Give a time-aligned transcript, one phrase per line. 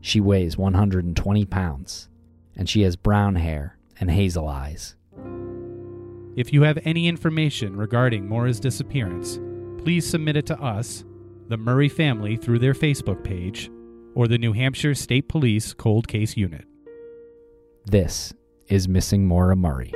[0.00, 2.08] she weighs 120 pounds,
[2.56, 4.96] and she has brown hair and hazel eyes.
[6.36, 9.40] If you have any information regarding Maura's disappearance,
[9.82, 11.04] please submit it to us,
[11.48, 13.70] the Murray family, through their Facebook page,
[14.14, 16.64] or the New Hampshire State Police Cold Case Unit.
[17.86, 18.32] This
[18.68, 19.92] is Missing Maura Murray.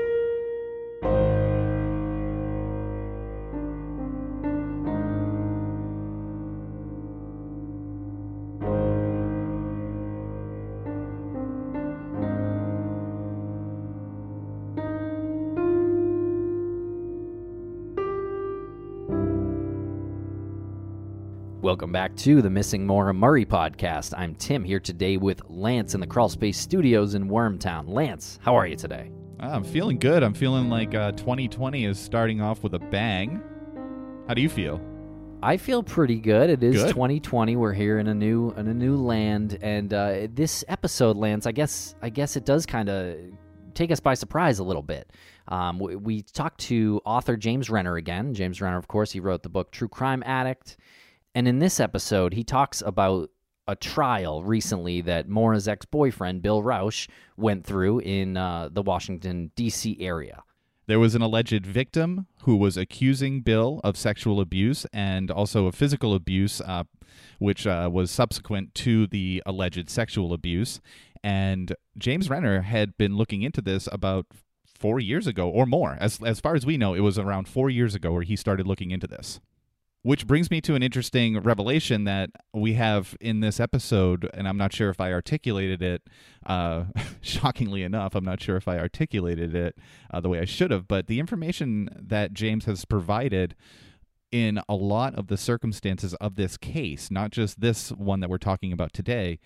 [21.83, 24.15] Welcome back to the Missing Maura Murray podcast.
[24.17, 27.89] I'm Tim here today with Lance in the Crawlspace Studios in Wormtown.
[27.89, 29.11] Lance, how are you today?
[29.41, 30.23] I'm feeling good.
[30.23, 33.43] I'm feeling like uh, 2020 is starting off with a bang.
[34.29, 34.81] How do you feel?
[35.43, 36.51] I feel pretty good.
[36.51, 36.91] It is Good.
[36.91, 37.57] 2020.
[37.57, 41.53] We're here in a new in a new land, and uh, this episode, Lance, I
[41.53, 43.17] guess I guess it does kind of
[43.75, 45.11] take us by surprise a little bit.
[45.49, 48.35] Um, we, we talked to author James Renner again.
[48.35, 50.77] James Renner, of course, he wrote the book True Crime Addict.
[51.35, 53.31] And in this episode, he talks about
[53.67, 59.51] a trial recently that Maura's ex boyfriend, Bill Rausch, went through in uh, the Washington,
[59.55, 59.97] D.C.
[60.01, 60.43] area.
[60.87, 65.77] There was an alleged victim who was accusing Bill of sexual abuse and also of
[65.77, 66.85] physical abuse, uh,
[67.39, 70.81] which uh, was subsequent to the alleged sexual abuse.
[71.23, 74.27] And James Renner had been looking into this about
[74.67, 75.97] four years ago or more.
[76.01, 78.67] As, as far as we know, it was around four years ago where he started
[78.67, 79.41] looking into this.
[80.05, 84.57] Which brings me to an interesting revelation that we have in this episode, and I'm
[84.57, 86.03] not sure if I articulated it.
[86.45, 86.87] Uh,
[87.21, 89.79] shockingly enough, I'm not sure if I articulated it
[90.11, 90.89] uh, the way I should have.
[90.89, 93.55] But the information that James has provided
[94.33, 98.39] in a lot of the circumstances of this case, not just this one that we're
[98.39, 99.39] talking about today,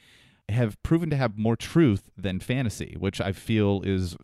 [0.49, 4.17] have proven to have more truth than fantasy, which I feel is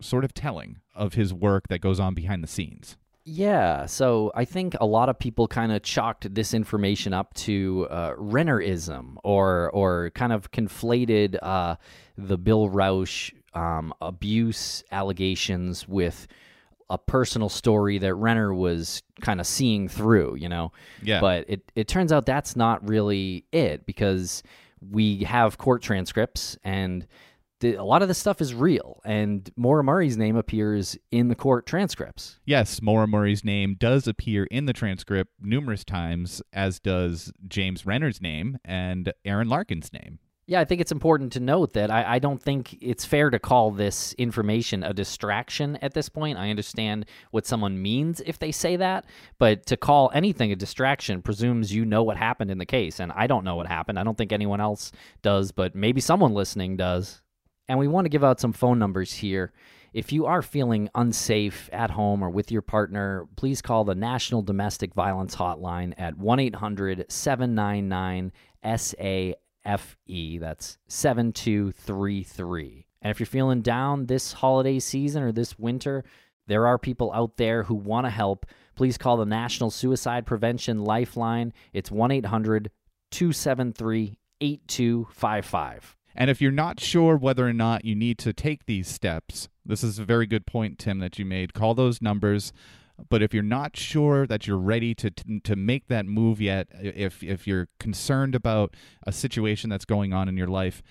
[0.00, 2.96] sort of telling of his work that goes on behind the scenes.
[3.32, 7.86] Yeah, so I think a lot of people kind of chalked this information up to
[7.88, 11.76] uh, Rennerism or or kind of conflated uh,
[12.18, 16.26] the Bill Rausch um, abuse allegations with
[16.90, 20.72] a personal story that Renner was kind of seeing through, you know.
[21.00, 21.20] Yeah.
[21.20, 24.42] But it it turns out that's not really it because
[24.80, 27.06] we have court transcripts and
[27.62, 32.38] a lot of this stuff is real, and Murray's name appears in the court transcripts.
[32.44, 38.58] Yes, Murray's name does appear in the transcript numerous times, as does James Renner's name
[38.64, 40.18] and Erin Larkin's name.
[40.50, 43.38] Yeah, I think it's important to note that I, I, don't think it's fair to
[43.38, 46.38] call this information a distraction at this point.
[46.38, 49.04] I understand what someone means if they say that,
[49.38, 52.98] but to call anything a distraction presumes you know what happened in the case.
[52.98, 53.96] And I don't know what happened.
[53.96, 54.90] I don't think anyone else
[55.22, 57.22] does, but maybe someone listening does.
[57.70, 59.52] And we want to give out some phone numbers here.
[59.92, 64.42] If you are feeling unsafe at home or with your partner, please call the National
[64.42, 68.32] Domestic Violence Hotline at 1 800 799
[68.64, 70.40] SAFE.
[70.40, 72.86] That's 7233.
[73.02, 76.02] And if you're feeling down this holiday season or this winter,
[76.48, 78.46] there are people out there who want to help.
[78.74, 81.52] Please call the National Suicide Prevention Lifeline.
[81.72, 82.72] It's 1 800
[83.12, 85.96] 273 8255.
[86.14, 89.84] And if you're not sure whether or not you need to take these steps, this
[89.84, 91.54] is a very good point, Tim, that you made.
[91.54, 92.52] Call those numbers.
[93.08, 95.10] But if you're not sure that you're ready to,
[95.44, 98.76] to, make that move yet, if if you're concerned about
[99.06, 100.82] a situation that's going on in your life,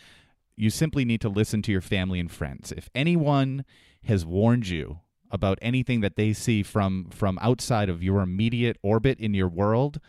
[0.55, 2.71] you simply need to listen to your family and friends.
[2.71, 3.63] If anyone
[4.05, 4.99] has warned you
[5.31, 9.99] about anything that they see from from outside of your immediate orbit in your world,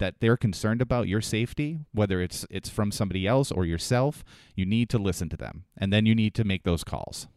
[0.00, 4.24] that they're concerned about your safety, whether it's it's from somebody else or yourself,
[4.56, 5.64] you need to listen to them.
[5.78, 7.28] And then you need to make those calls.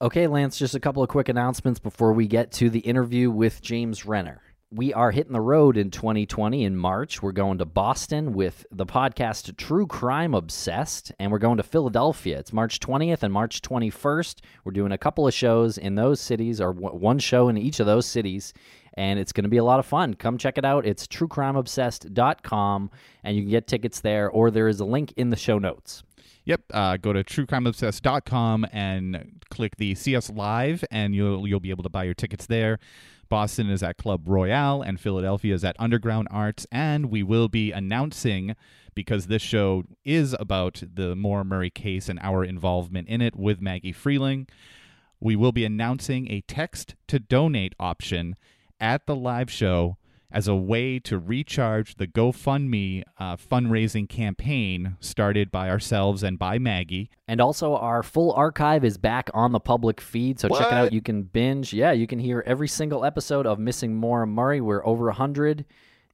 [0.00, 3.60] Okay, Lance, just a couple of quick announcements before we get to the interview with
[3.60, 4.40] James Renner.
[4.70, 7.22] We are hitting the road in 2020 in March.
[7.22, 12.40] We're going to Boston with the podcast True Crime Obsessed, and we're going to Philadelphia.
[12.40, 14.40] It's March 20th and March 21st.
[14.64, 17.86] We're doing a couple of shows in those cities, or one show in each of
[17.86, 18.52] those cities
[18.94, 20.14] and it's going to be a lot of fun.
[20.14, 20.86] Come check it out.
[20.86, 22.90] It's truecrimeobsessed.com,
[23.22, 26.02] and you can get tickets there, or there is a link in the show notes.
[26.46, 31.70] Yep, uh, go to truecrimeobsessed.com and click the See Us Live, and you'll you'll be
[31.70, 32.78] able to buy your tickets there.
[33.30, 37.72] Boston is at Club Royale, and Philadelphia is at Underground Arts, and we will be
[37.72, 38.54] announcing
[38.94, 43.60] because this show is about the Maura Murray case and our involvement in it with
[43.60, 44.48] Maggie Freleng,
[45.20, 48.36] We will be announcing a text to donate option
[48.84, 49.96] at the live show
[50.30, 56.58] as a way to recharge the GoFundMe uh, fundraising campaign started by ourselves and by
[56.58, 57.08] Maggie.
[57.26, 60.60] And also, our full archive is back on the public feed, so what?
[60.60, 60.92] check it out.
[60.92, 61.72] You can binge.
[61.72, 64.60] Yeah, you can hear every single episode of Missing Maura Murray.
[64.60, 65.64] We're over 100.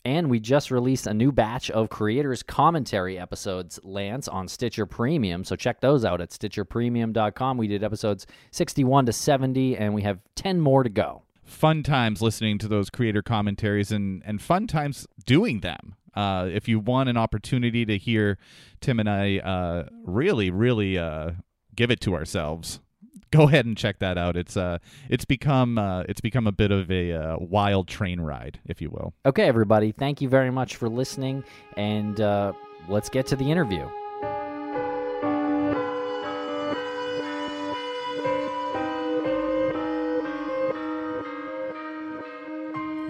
[0.05, 5.44] And we just released a new batch of creators commentary episodes, Lance, on Stitcher Premium.
[5.44, 7.58] So check those out at StitcherPremium.com.
[7.58, 12.23] We did episodes 61 to 70, and we have 10 more to go fun times
[12.23, 15.94] listening to those creator commentaries and, and fun times doing them.
[16.14, 18.38] Uh, if you want an opportunity to hear
[18.81, 21.32] Tim and I uh, really, really uh,
[21.75, 22.81] give it to ourselves,
[23.31, 24.37] go ahead and check that out.
[24.37, 28.58] It's uh, it's become uh, it's become a bit of a uh, wild train ride,
[28.67, 29.14] if you will.
[29.25, 31.44] Okay, everybody, thank you very much for listening,
[31.76, 32.53] and uh,
[32.88, 33.88] let's get to the interview.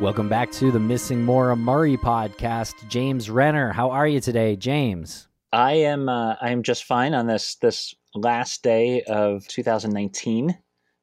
[0.01, 2.89] Welcome back to the Missing Maura Murray podcast.
[2.89, 5.29] James Renner, how are you today, James?
[5.53, 6.09] I am.
[6.09, 10.57] Uh, I am just fine on this this last day of 2019,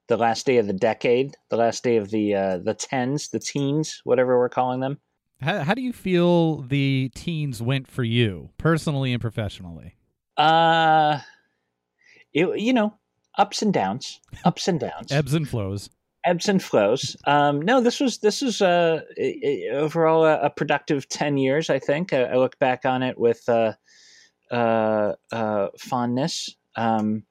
[0.08, 3.38] the last day of the decade, the last day of the uh, the tens, the
[3.38, 4.98] teens, whatever we're calling them.
[5.42, 9.96] How, how do you feel the teens went for you, personally and professionally?
[10.38, 11.20] Uh,
[12.34, 12.98] it, you know,
[13.38, 15.92] ups and downs, ups and downs, ebbs and flows
[16.28, 17.16] ebbs and flows.
[17.26, 19.02] Um, no, this was this was uh,
[19.72, 21.70] overall a, a, productive ten years.
[21.70, 23.74] I think I, I look back on it with uh,
[24.52, 26.56] uh, uh fondness.
[26.76, 27.24] Um,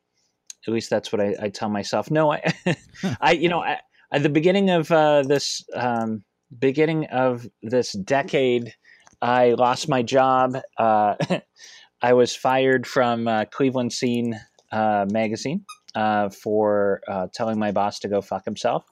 [0.67, 2.11] at least that's what I, I tell myself.
[2.11, 2.55] No, I,
[3.21, 3.79] I you know, I,
[4.13, 6.25] at the beginning of uh, this um,
[6.59, 8.75] beginning of this decade,
[9.21, 10.57] I lost my job.
[10.79, 11.15] Uh,
[12.03, 14.41] I was fired from Cleveland Scene
[14.73, 15.65] magazine
[15.97, 18.85] uh, for uh, telling my boss to go fuck himself.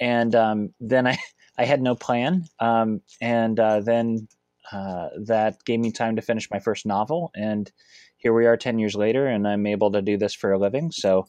[0.00, 1.16] And um, then I,
[1.58, 2.44] I had no plan.
[2.58, 4.28] Um, and uh, then
[4.72, 7.30] uh, that gave me time to finish my first novel.
[7.34, 7.70] And
[8.16, 10.90] here we are 10 years later, and I'm able to do this for a living.
[10.90, 11.26] So,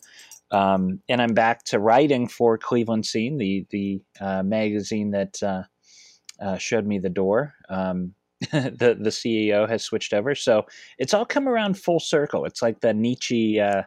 [0.52, 6.58] um, and I'm back to writing for Cleveland Scene, the, the uh, magazine that uh,
[6.58, 7.54] showed me the door.
[7.70, 8.14] Um,
[8.52, 10.64] the the CEO has switched over, so
[10.98, 12.44] it's all come around full circle.
[12.46, 13.84] It's like the Nietzsche uh,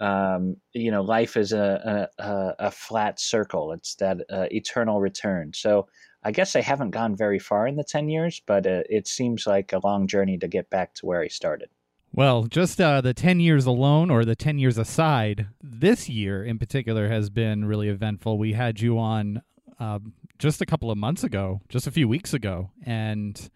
[0.00, 3.72] um, you know, life is a, a, a flat circle.
[3.72, 5.52] It's that uh, eternal return.
[5.54, 5.86] So
[6.24, 9.46] I guess I haven't gone very far in the 10 years, but uh, it seems
[9.46, 11.68] like a long journey to get back to where I started.
[12.12, 16.58] Well, just uh, the 10 years alone or the 10 years aside, this year in
[16.58, 18.38] particular has been really eventful.
[18.38, 19.42] We had you on
[19.80, 23.50] um, just a couple of months ago, just a few weeks ago, and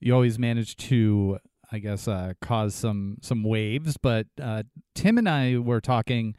[0.00, 1.38] you always managed to
[1.72, 3.96] I guess, uh, caused some some waves.
[3.96, 4.64] But uh,
[4.94, 6.36] Tim and I were talking.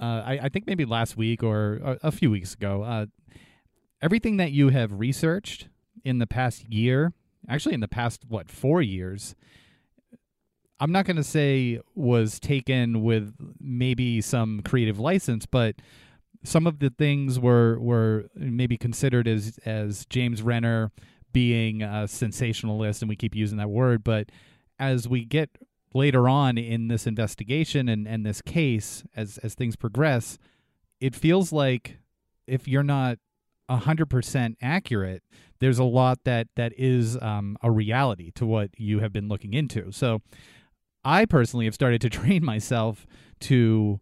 [0.00, 2.84] Uh, I, I, think maybe last week or a, few weeks ago.
[2.84, 3.06] Uh,
[4.00, 5.66] everything that you have researched
[6.04, 7.12] in the past year,
[7.48, 9.34] actually in the past what four years,
[10.78, 15.76] I'm not going to say was taken with maybe some creative license, but
[16.44, 20.92] some of the things were were maybe considered as as James Renner
[21.32, 24.04] being a sensationalist, and we keep using that word.
[24.04, 24.30] But
[24.78, 25.50] as we get
[25.94, 30.38] later on in this investigation and, and this case, as as things progress,
[31.00, 31.98] it feels like
[32.46, 33.18] if you're not
[33.70, 35.22] hundred percent accurate,
[35.60, 39.54] there's a lot that that is um, a reality to what you have been looking
[39.54, 39.92] into.
[39.92, 40.22] So,
[41.04, 43.06] I personally have started to train myself
[43.40, 44.00] to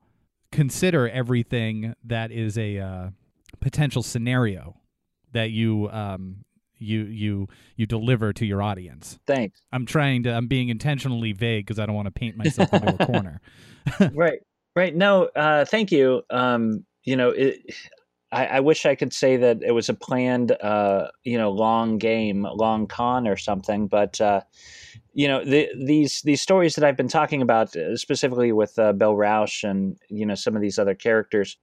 [0.53, 3.11] consider everything that is a uh,
[3.61, 4.77] potential scenario
[5.33, 6.46] that you um,
[6.79, 9.19] you you you deliver to your audience.
[9.27, 9.61] Thanks.
[9.73, 10.31] I'm trying to.
[10.31, 13.41] I'm being intentionally vague because I don't want to paint myself into a corner.
[14.15, 14.41] right.
[14.75, 14.95] Right.
[14.95, 15.25] No.
[15.25, 16.23] Uh, thank you.
[16.31, 17.61] Um, you know, it,
[18.33, 21.99] I, I, wish I could say that it was a planned, uh, you know, long
[21.99, 23.87] game, long con or something.
[23.87, 24.43] But uh,
[25.15, 28.93] you know, the, these these stories that I've been talking about, uh, specifically with uh,
[28.93, 31.57] Bill Rausch and you know some of these other characters,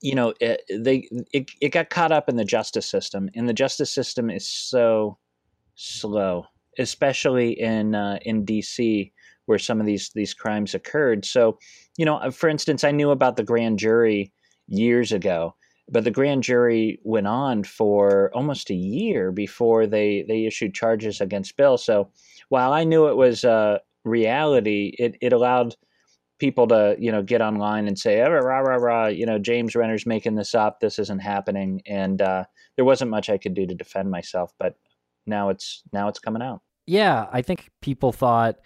[0.00, 3.54] you know, it, they it, it got caught up in the justice system, and the
[3.54, 5.18] justice system is so
[5.74, 6.46] slow,
[6.78, 9.12] especially in uh, in D.C.
[9.46, 11.24] where some of these these crimes occurred.
[11.24, 11.58] So,
[11.96, 14.32] you know, for instance, I knew about the grand jury
[14.66, 15.54] years ago,
[15.88, 21.20] but the grand jury went on for almost a year before they they issued charges
[21.20, 21.78] against Bill.
[21.78, 22.10] So,
[22.48, 25.76] while I knew it was uh, reality, it it allowed
[26.38, 29.74] people to you know get online and say rah, rah, rah, rah, you know James
[29.74, 30.80] Renner's making this up.
[30.80, 31.82] This isn't happening.
[31.86, 32.44] And uh,
[32.76, 34.76] there wasn't much I could do to defend myself but
[35.26, 36.60] now it's now it's coming out.
[36.86, 38.56] Yeah I think people thought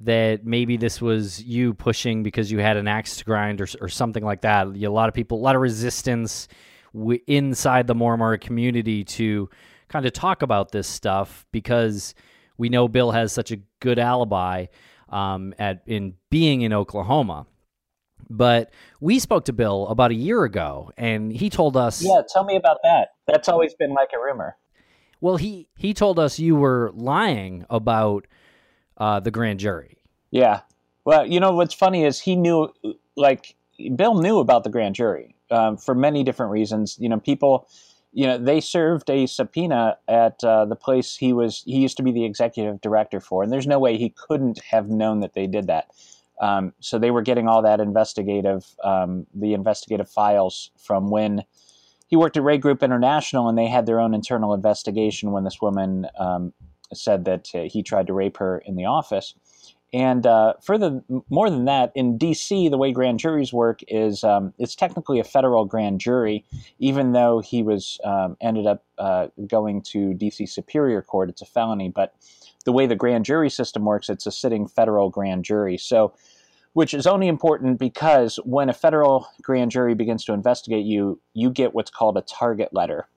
[0.00, 3.88] that maybe this was you pushing because you had an axe to grind or, or
[3.88, 4.66] something like that.
[4.66, 6.48] A lot of people a lot of resistance
[6.92, 9.48] w- inside the Mormor community to
[9.88, 12.14] kind of talk about this stuff because
[12.58, 14.66] we know Bill has such a good alibi
[15.12, 17.46] um, at in being in Oklahoma.
[18.28, 22.02] But we spoke to Bill about a year ago, and he told us.
[22.02, 23.08] Yeah, tell me about that.
[23.26, 24.56] That's always been like a rumor.
[25.20, 28.26] Well, he he told us you were lying about
[28.96, 29.98] uh, the grand jury.
[30.30, 30.60] Yeah.
[31.04, 32.72] Well, you know what's funny is he knew,
[33.16, 33.54] like
[33.96, 36.96] Bill knew about the grand jury um, for many different reasons.
[36.98, 37.68] You know, people
[38.12, 41.62] you know, they served a subpoena at uh, the place he was.
[41.64, 44.88] He used to be the executive director for, and there's no way he couldn't have
[44.88, 45.90] known that they did that.
[46.40, 51.44] Um, so they were getting all that investigative, um, the investigative files from when
[52.08, 55.62] he worked at Ray Group International, and they had their own internal investigation when this
[55.62, 56.52] woman um,
[56.92, 59.34] said that uh, he tried to rape her in the office.
[59.92, 64.54] And uh, further, more than that, in D.C., the way grand juries work is um,
[64.58, 66.46] it's technically a federal grand jury,
[66.78, 70.46] even though he was um, ended up uh, going to D.C.
[70.46, 71.28] Superior Court.
[71.28, 72.14] It's a felony, but
[72.64, 75.76] the way the grand jury system works, it's a sitting federal grand jury.
[75.76, 76.14] So,
[76.72, 81.50] which is only important because when a federal grand jury begins to investigate you, you
[81.50, 83.08] get what's called a target letter.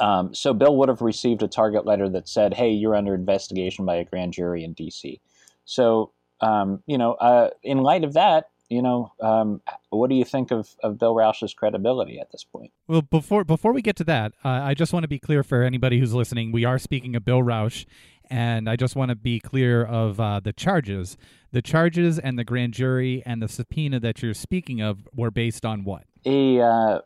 [0.00, 3.84] Um, so Bill would have received a target letter that said, "Hey, you're under investigation
[3.84, 5.20] by a grand jury in D.C."
[5.64, 10.24] So, um, you know, uh, in light of that, you know, um, what do you
[10.24, 12.72] think of, of Bill Rausch's credibility at this point?
[12.88, 15.62] Well, before before we get to that, uh, I just want to be clear for
[15.62, 16.50] anybody who's listening.
[16.50, 17.84] We are speaking of Bill Rausch,
[18.30, 21.16] and I just want to be clear of uh, the charges.
[21.52, 25.64] The charges and the grand jury and the subpoena that you're speaking of were based
[25.64, 26.04] on what?
[26.24, 27.00] A uh, uh,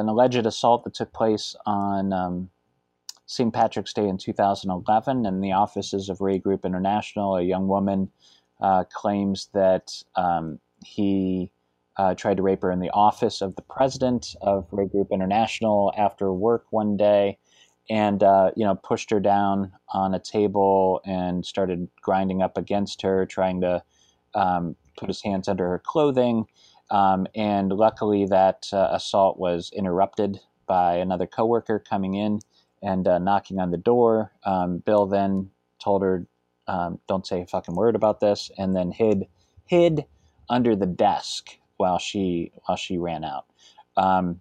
[0.00, 2.50] an alleged assault that took place on um,
[3.28, 3.52] St.
[3.52, 7.36] Patrick's Day in 2011 in the offices of Ray Group International.
[7.36, 8.10] A young woman
[8.58, 11.50] uh, claims that um, he
[11.98, 15.92] uh, tried to rape her in the office of the president of Ray Group International
[15.96, 17.36] after work one day
[17.90, 23.02] and uh, you know pushed her down on a table and started grinding up against
[23.02, 23.82] her trying to
[24.34, 26.46] um, put his hands under her clothing
[26.90, 32.38] um, and luckily that uh, assault was interrupted by another coworker coming in
[32.82, 34.32] and uh, knocking on the door.
[34.44, 36.26] Um, Bill then told her,
[36.66, 39.26] um, "Don't say a fucking word about this," and then hid
[39.66, 40.04] hid
[40.48, 43.46] under the desk while she while she ran out.
[43.96, 44.40] Um,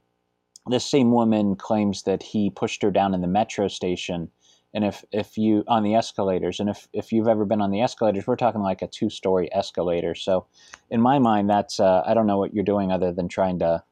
[0.67, 4.29] this same woman claims that he pushed her down in the metro station,
[4.73, 7.81] and if if you on the escalators, and if if you've ever been on the
[7.81, 10.13] escalators, we're talking like a two story escalator.
[10.13, 10.45] So,
[10.89, 13.83] in my mind, that's uh, I don't know what you're doing other than trying to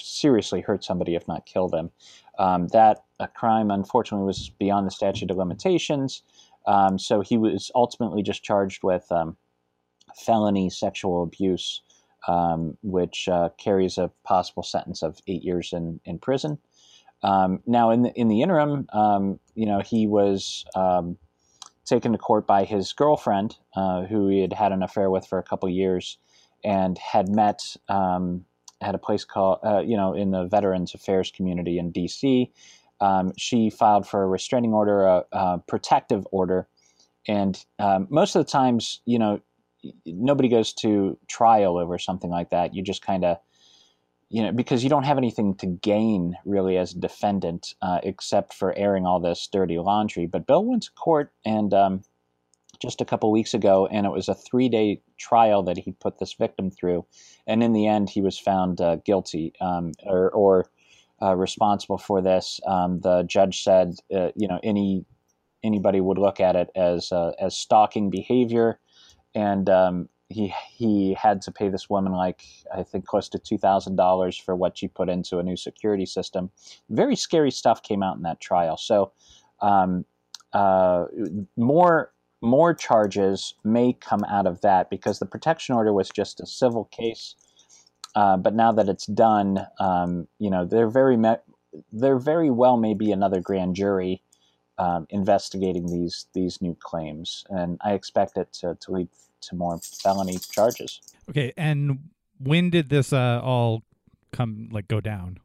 [0.00, 1.90] seriously hurt somebody, if not kill them.
[2.38, 6.22] Um, that a crime, unfortunately, was beyond the statute of limitations.
[6.66, 9.36] Um, so he was ultimately just charged with um,
[10.16, 11.82] felony sexual abuse,
[12.26, 16.58] um, which uh, carries a possible sentence of eight years in in prison.
[17.22, 20.64] Um, now, in the in the interim, um, you know, he was
[21.88, 25.38] taken to court by his girlfriend, uh, who he had had an affair with for
[25.38, 26.18] a couple years,
[26.62, 28.44] and had met um,
[28.80, 32.52] at a place called, uh, you know, in the Veterans Affairs community in D.C.
[33.00, 36.68] Um, she filed for a restraining order, a, a protective order,
[37.26, 39.40] and um, most of the times, you know,
[40.06, 42.74] nobody goes to trial over something like that.
[42.74, 43.38] You just kind of
[44.30, 48.52] you know, because you don't have anything to gain really as a defendant uh, except
[48.52, 50.26] for airing all this dirty laundry.
[50.26, 52.02] But Bill went to court and um,
[52.80, 56.18] just a couple weeks ago, and it was a three day trial that he put
[56.18, 57.06] this victim through.
[57.46, 60.66] And in the end, he was found uh, guilty um, or, or
[61.22, 62.60] uh, responsible for this.
[62.66, 65.04] Um, the judge said, uh, you know, any
[65.64, 68.78] anybody would look at it as uh, as stalking behavior,
[69.34, 72.42] and um, he he had to pay this woman like
[72.74, 76.06] I think close to two thousand dollars for what she put into a new security
[76.06, 76.50] system.
[76.90, 78.76] Very scary stuff came out in that trial.
[78.76, 79.12] So
[79.60, 80.04] um,
[80.52, 81.06] uh,
[81.56, 86.46] more more charges may come out of that because the protection order was just a
[86.46, 87.34] civil case.
[88.14, 91.36] Uh, but now that it's done, um, you know, there very me-
[91.92, 94.22] there very well may be another grand jury
[94.78, 99.08] um, investigating these these new claims, and I expect it to, to lead
[99.42, 101.00] to more felony charges.
[101.28, 103.82] Okay, and when did this uh, all
[104.32, 105.38] come like go down?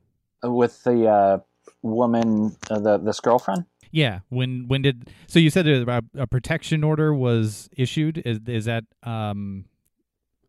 [0.44, 1.40] With the uh,
[1.82, 3.66] woman, uh, the this girlfriend.
[3.92, 8.20] Yeah, when when did so you said a, a protection order was issued?
[8.26, 9.66] Is is that um,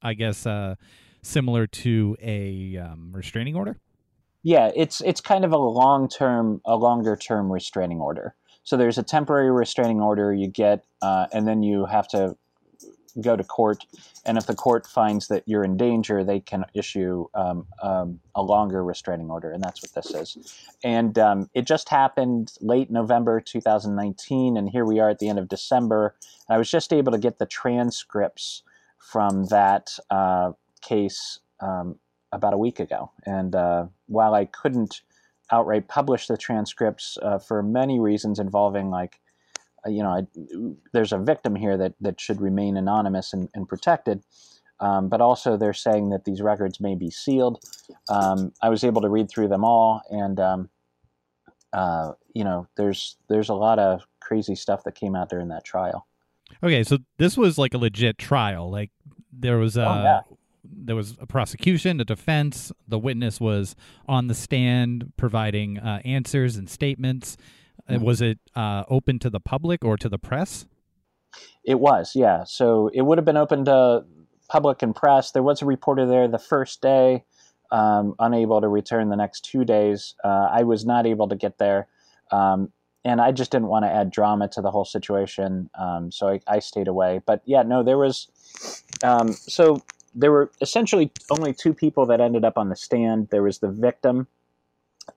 [0.03, 0.77] I guess uh,
[1.25, 3.79] similar to a um, restraining order?
[4.43, 8.35] Yeah, it's it's kind of a long term, a longer term restraining order.
[8.63, 12.37] So there's a temporary restraining order you get, uh, and then you have to
[13.21, 13.85] go to court,
[14.25, 18.43] and if the court finds that you're in danger, they can issue um, um, a
[18.43, 20.59] longer restraining order, and that's what this is.
[20.83, 25.39] And um, it just happened late November 2019, and here we are at the end
[25.39, 26.17] of December.
[26.49, 28.63] I was just able to get the transcripts
[28.99, 30.53] from that uh,
[30.87, 31.97] case um,
[32.33, 35.03] about a week ago, and uh, while I couldn't
[35.51, 39.21] outright publish the transcripts uh, for many reasons involving like
[39.87, 40.27] uh, you know, I,
[40.93, 44.23] there's a victim here that, that should remain anonymous and, and protected.
[44.81, 47.63] Um, but also, they're saying that these records may be sealed.
[48.09, 50.69] Um, I was able to read through them all, and um,
[51.73, 55.65] uh, you know, there's there's a lot of crazy stuff that came out during that
[55.65, 56.09] trial.
[56.63, 58.69] Okay, so this was like a legit trial.
[58.69, 58.91] Like
[59.33, 60.21] there was a oh, yeah.
[60.65, 62.73] There was a prosecution, a defense.
[62.89, 63.77] The witness was
[64.09, 67.37] on the stand providing uh, answers and statements
[67.89, 70.67] uh, was it uh, open to the public or to the press?
[71.65, 72.45] It was, yeah.
[72.45, 74.05] So it would have been open to
[74.49, 75.33] public and press.
[75.33, 77.25] There was a reporter there the first day,
[77.71, 80.15] um, unable to return the next two days.
[80.23, 81.89] Uh, I was not able to get there.
[82.31, 82.73] Um,
[83.05, 85.69] and I just didn't want to add drama to the whole situation.
[85.79, 87.21] Um, so I, I, stayed away.
[87.27, 88.29] But yeah, no, there was.
[89.03, 89.83] Um, so
[90.15, 93.29] there were essentially only two people that ended up on the stand.
[93.31, 94.27] There was the victim,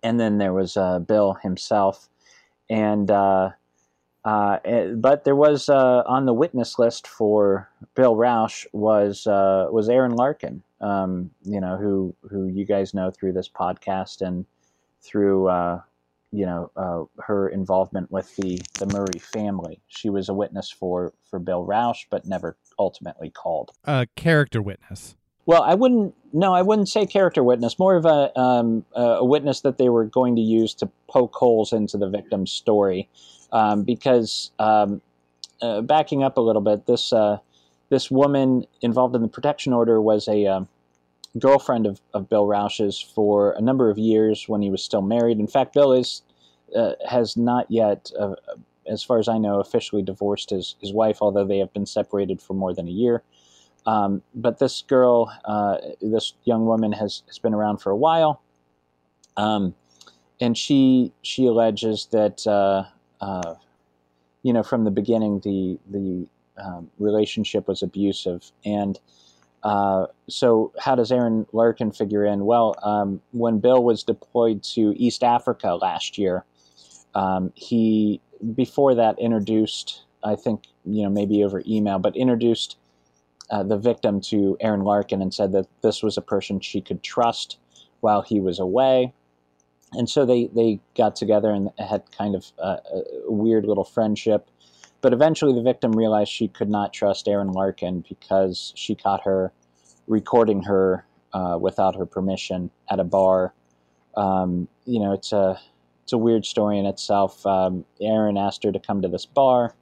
[0.03, 2.09] and then there was uh, Bill himself
[2.69, 3.51] and uh,
[4.25, 9.67] uh, eh, but there was uh, on the witness list for Bill Rausch was uh,
[9.71, 14.45] was Erin Larkin, um, you know who who you guys know through this podcast and
[15.01, 15.49] through
[16.33, 19.79] you know uh, her involvement with the the Murray family.
[19.87, 23.71] She was a witness for for Bill Rausch, but never ultimately called.
[23.85, 25.15] A character witness.
[25.45, 26.13] Well, I wouldn't.
[26.33, 27.79] No, I wouldn't say character witness.
[27.79, 31.71] More of a um, a witness that they were going to use to poke holes
[31.71, 33.09] into the victim's story,
[33.53, 35.01] um, because um,
[35.61, 37.37] uh, backing up a little bit, this uh,
[37.89, 40.61] this woman involved in the protection order was a uh,
[41.39, 45.39] girlfriend of, of Bill Rausch's for a number of years when he was still married.
[45.39, 46.23] In fact, Bill is
[46.75, 48.35] uh, has not yet, uh,
[48.89, 52.41] as far as I know, officially divorced his his wife, although they have been separated
[52.41, 53.23] for more than a year.
[53.85, 58.41] Um, but this girl, uh, this young woman, has, has been around for a while,
[59.37, 59.75] um,
[60.41, 62.83] and she she alleges that uh,
[63.21, 63.55] uh,
[64.43, 66.27] you know from the beginning the the
[66.61, 68.99] um, relationship was abusive, and
[69.63, 72.45] uh, so how does Erin Larkin figure in?
[72.45, 76.45] Well, um, when Bill was deployed to East Africa last year,
[77.15, 78.21] um, he
[78.55, 82.77] before that introduced, I think you know maybe over email, but introduced
[83.49, 87.01] uh, the victim to Erin Larkin and said that this was a person she could
[87.03, 87.57] trust
[88.01, 89.13] while he was away.
[89.93, 92.77] And so they, they got together and had kind of a,
[93.27, 94.49] a weird little friendship.
[95.01, 99.53] but eventually the victim realized she could not trust Erin Larkin because she caught her
[100.07, 103.53] recording her uh, without her permission at a bar.
[104.15, 105.59] Um, you know, it's a
[106.07, 107.45] it's a weird story in itself.
[107.45, 109.75] Um, Erin asked her to come to this bar,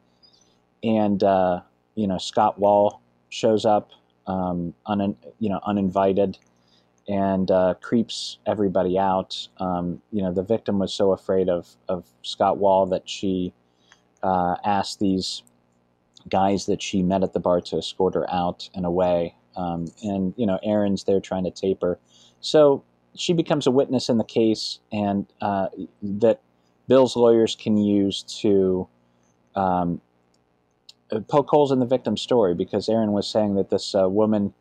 [0.82, 1.62] and uh,
[1.94, 3.92] you know Scott Wall shows up,
[4.26, 6.40] um, un, you know, uninvited,
[7.08, 9.48] and uh, creeps everybody out.
[9.60, 13.54] Um, you know, the victim was so afraid of of Scott Wall that she
[14.24, 15.44] uh, asked these
[16.28, 19.36] guys that she met at the bar to escort her out and away.
[19.56, 22.00] Um, and you know, Erin's there trying to tape her,
[22.42, 22.84] so
[23.16, 25.68] she becomes a witness in the case, and uh,
[26.02, 26.42] that
[26.88, 28.88] Bill's lawyers can use to
[29.56, 30.02] um,
[31.28, 34.54] poke holes in the victim's story because Erin was saying that this uh, woman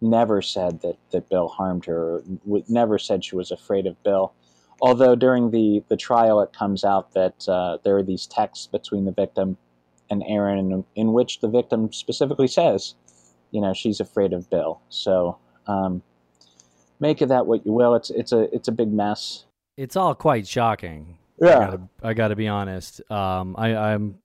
[0.00, 2.22] never said that, that Bill harmed her,
[2.68, 4.32] never said she was afraid of Bill.
[4.80, 9.04] Although during the, the trial, it comes out that uh, there are these texts between
[9.04, 9.56] the victim
[10.10, 12.94] and Erin in, in, which the victim specifically says,
[13.50, 14.80] you know, she's afraid of Bill.
[14.90, 16.02] So um,
[17.00, 17.94] make of that what you will.
[17.94, 19.44] It's it's a it's a big mess.
[19.76, 21.18] It's all quite shocking.
[21.40, 23.00] Yeah, I gotta, be honest.
[23.10, 24.18] Um, I, I'm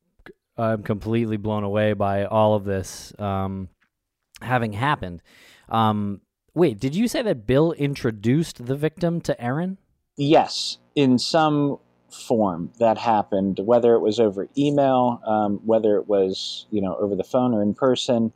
[0.57, 3.69] I'm completely blown away by all of this um,
[4.41, 5.23] having happened.
[5.69, 6.21] Um,
[6.53, 9.79] wait, did you say that Bill introduced the victim to Erin?
[10.17, 11.79] Yes, in some
[12.11, 17.15] form that happened, whether it was over email, um, whether it was you know over
[17.15, 18.33] the phone or in person,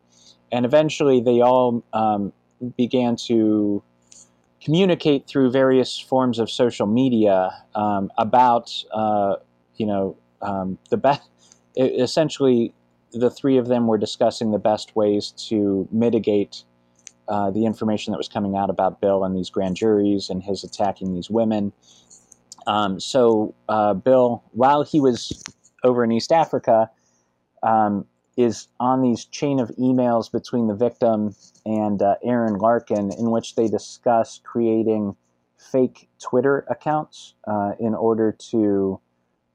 [0.52, 2.34] and eventually they all um,
[2.76, 3.84] began to
[4.64, 9.36] communicate through various forms of social media um, about uh,
[9.76, 11.30] you know um, the best.
[11.76, 12.74] Essentially,
[13.12, 16.64] the three of them were discussing the best ways to mitigate
[17.28, 20.64] uh, the information that was coming out about Bill and these grand juries and his
[20.64, 21.72] attacking these women.
[22.68, 25.44] Um, so uh, Bill, while he was
[25.84, 26.90] over in East Africa,
[27.62, 33.32] um, is on these chain of emails between the victim and uh, Erin Larkin, in
[33.32, 35.16] which they discuss creating
[35.58, 39.00] fake Twitter accounts uh, in order to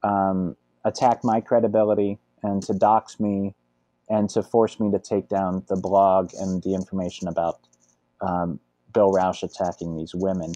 [0.02, 3.54] um, attack my credibility and to dox me
[4.08, 7.60] and to force me to take down the blog and the information about
[8.20, 8.58] um,
[8.94, 10.52] Bill Rausch attacking these women.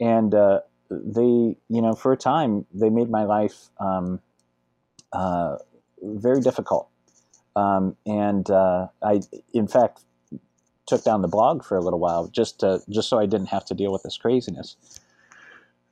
[0.00, 4.20] And uh, they, you know, for a time, they made my life um,
[5.12, 5.56] uh,
[6.02, 6.89] very difficult.
[7.56, 9.20] Um, and uh, I,
[9.52, 10.02] in fact,
[10.86, 13.64] took down the blog for a little while just to, just so I didn't have
[13.66, 14.76] to deal with this craziness.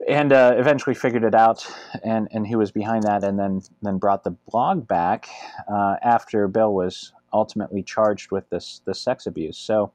[0.08, 1.66] And uh, eventually figured it out,
[2.04, 5.28] and, and who was behind that, and then then brought the blog back
[5.70, 9.58] uh, after Bill was ultimately charged with this this sex abuse.
[9.58, 9.92] So,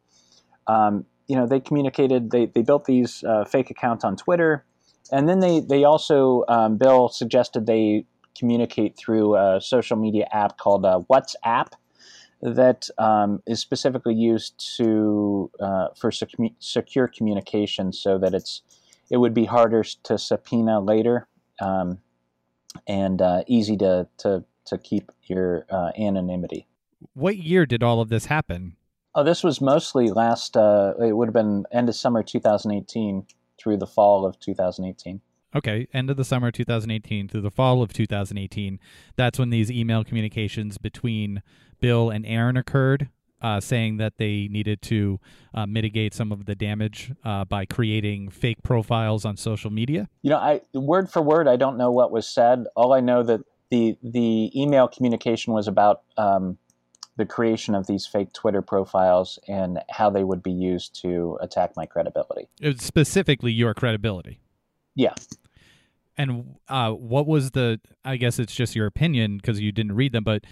[0.68, 2.32] um, you know, they communicated.
[2.32, 4.66] They they built these uh, fake accounts on Twitter,
[5.10, 8.06] and then they they also um, Bill suggested they
[8.38, 11.68] communicate through a social media app called uh, WhatsApp
[12.42, 18.62] that um, is specifically used to uh, for sec- secure communication, so that it's
[19.10, 21.28] it would be harder to subpoena later
[21.62, 22.00] um,
[22.88, 26.68] and uh, easy to, to to keep your uh, anonymity.
[27.14, 28.76] What year did all of this happen?
[29.16, 30.58] Oh, this was mostly last.
[30.58, 33.26] Uh, it would have been end of summer 2018
[33.58, 35.22] through the fall of 2018.
[35.56, 38.80] Okay, end of the summer 2018 through the fall of 2018.
[39.16, 41.44] That's when these email communications between
[41.80, 43.10] Bill and Erin occurred,
[43.42, 45.20] uh, saying that they needed to
[45.54, 50.10] uh, mitigate some of the damage uh, by creating fake profiles on social media.
[50.24, 52.66] You know, I word for word, I don't know what was said.
[52.76, 56.58] All I know that the the email communication was about um,
[57.18, 61.74] the creation of these fake Twitter profiles and how they would be used to attack
[61.76, 62.48] my credibility.
[62.78, 64.40] specifically, your credibility.
[64.96, 65.14] Yeah.
[66.18, 67.80] And uh, what was the?
[68.06, 70.44] I guess it's just your opinion because you didn't read them, but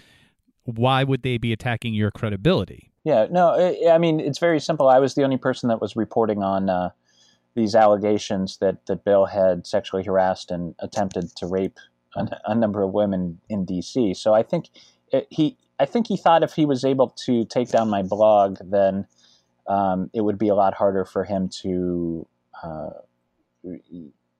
[0.64, 2.92] why would they be attacking your credibility?
[3.04, 4.88] Yeah, no, I mean it's very simple.
[4.88, 6.90] I was the only person that was reporting on uh,
[7.54, 11.78] these allegations that that Bill had sexually harassed and attempted to rape
[12.16, 14.14] a, a number of women in D.C.
[14.14, 14.66] So I think
[15.12, 18.58] it, he, I think he thought if he was able to take down my blog,
[18.62, 19.06] then
[19.66, 22.26] um, it would be a lot harder for him to.
[22.62, 22.90] Uh,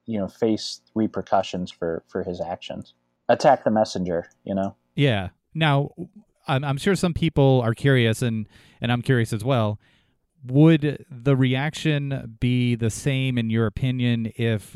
[0.05, 2.93] you know face repercussions for for his actions.
[3.29, 4.75] Attack the messenger you know?
[4.95, 5.29] Yeah.
[5.53, 5.91] Now
[6.47, 8.47] i'm, I'm sure some people are curious and
[8.81, 9.79] and i'm curious as well.
[10.45, 14.75] Would the reaction be the same in your opinion if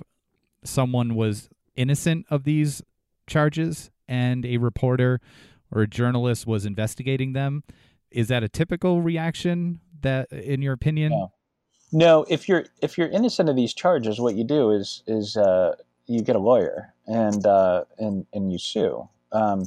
[0.64, 2.82] someone was innocent of these
[3.28, 5.20] charges and a reporter
[5.72, 7.64] or a journalist was investigating them?
[8.12, 11.12] Is that a typical reaction that in your opinion?
[11.12, 11.34] No.
[11.92, 15.76] No, if you're if you're innocent of these charges, what you do is is uh,
[16.06, 19.08] you get a lawyer and uh, and and you sue.
[19.32, 19.66] Um,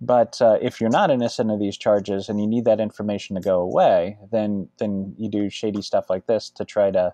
[0.00, 3.42] but uh, if you're not innocent of these charges and you need that information to
[3.42, 7.12] go away, then then you do shady stuff like this to try to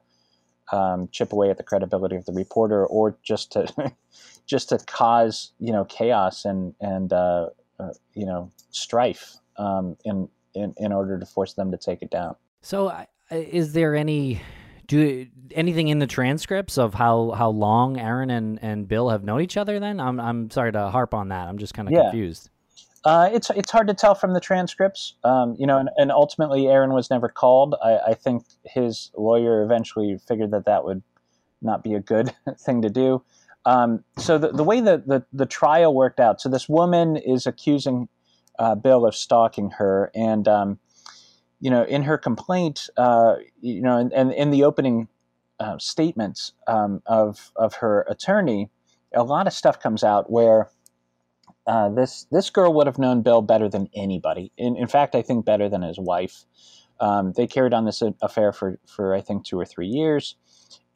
[0.73, 3.93] um, chip away at the credibility of the reporter, or just to
[4.47, 10.29] just to cause you know chaos and and uh, uh, you know strife um, in,
[10.55, 12.37] in in order to force them to take it down.
[12.63, 12.93] So,
[13.31, 14.41] is there any
[14.87, 19.41] do anything in the transcripts of how, how long Erin and, and Bill have known
[19.41, 19.79] each other?
[19.79, 21.49] Then I'm I'm sorry to harp on that.
[21.49, 22.03] I'm just kind of Yeah.
[22.03, 22.51] confused.
[23.05, 26.67] Uh, it's it's hard to tell from the transcripts, um, you know, and, and ultimately
[26.67, 27.75] Erin was never called.
[27.83, 31.03] I, I think his lawyer eventually figured that that would
[31.63, 33.23] not be a good thing to do.
[33.65, 37.47] Um, so the, the way that the, the trial worked out, so this woman is
[37.47, 38.09] accusing
[38.59, 40.79] uh, Bill of stalking her, and um,
[41.61, 45.09] you know, in her complaint, uh, you know, and, and in the opening
[45.59, 48.71] uh, statements um, of of her attorney,
[49.15, 50.71] a lot of stuff comes out where
[51.67, 54.51] uh, this this girl would have known Bill better than anybody.
[54.57, 56.45] In, in fact, I think better than his wife.
[56.99, 60.37] Um, they carried on this affair for for I think two or three years,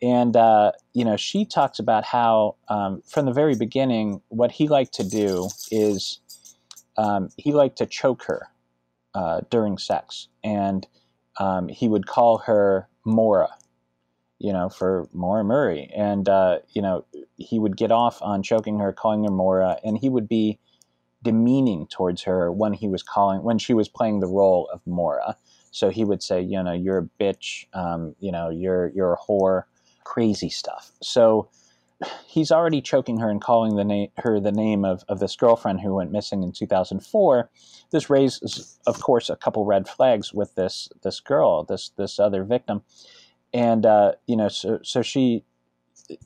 [0.02, 4.68] and uh, you know she talks about how um, from the very beginning what he
[4.68, 6.20] liked to do is
[6.96, 8.48] um, he liked to choke her
[9.14, 10.86] uh, during sex, and
[11.38, 13.48] um, he would call her Maura,
[14.38, 17.04] you know, for Maura Murray, and uh, you know
[17.36, 20.58] he would get off on choking her, calling her Maura, and he would be
[21.22, 25.36] demeaning towards her when he was calling when she was playing the role of Maura.
[25.70, 29.18] So he would say, you know, you're a bitch, um, you know, you're you're a
[29.18, 29.64] whore,
[30.04, 30.92] crazy stuff.
[31.02, 31.48] So
[32.26, 35.80] he's already choking her and calling the name her the name of, of this girlfriend
[35.80, 37.50] who went missing in 2004.
[37.90, 42.44] This raises, of course, a couple red flags with this this girl, this this other
[42.44, 42.82] victim,
[43.52, 45.44] and uh, you know, so so she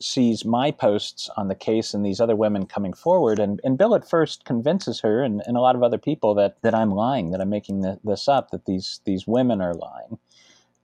[0.01, 3.39] sees my posts on the case and these other women coming forward.
[3.39, 6.61] And, and bill at first convinces her and, and a lot of other people that,
[6.63, 10.19] that i'm lying that i'm making the, this up that these these women are lying.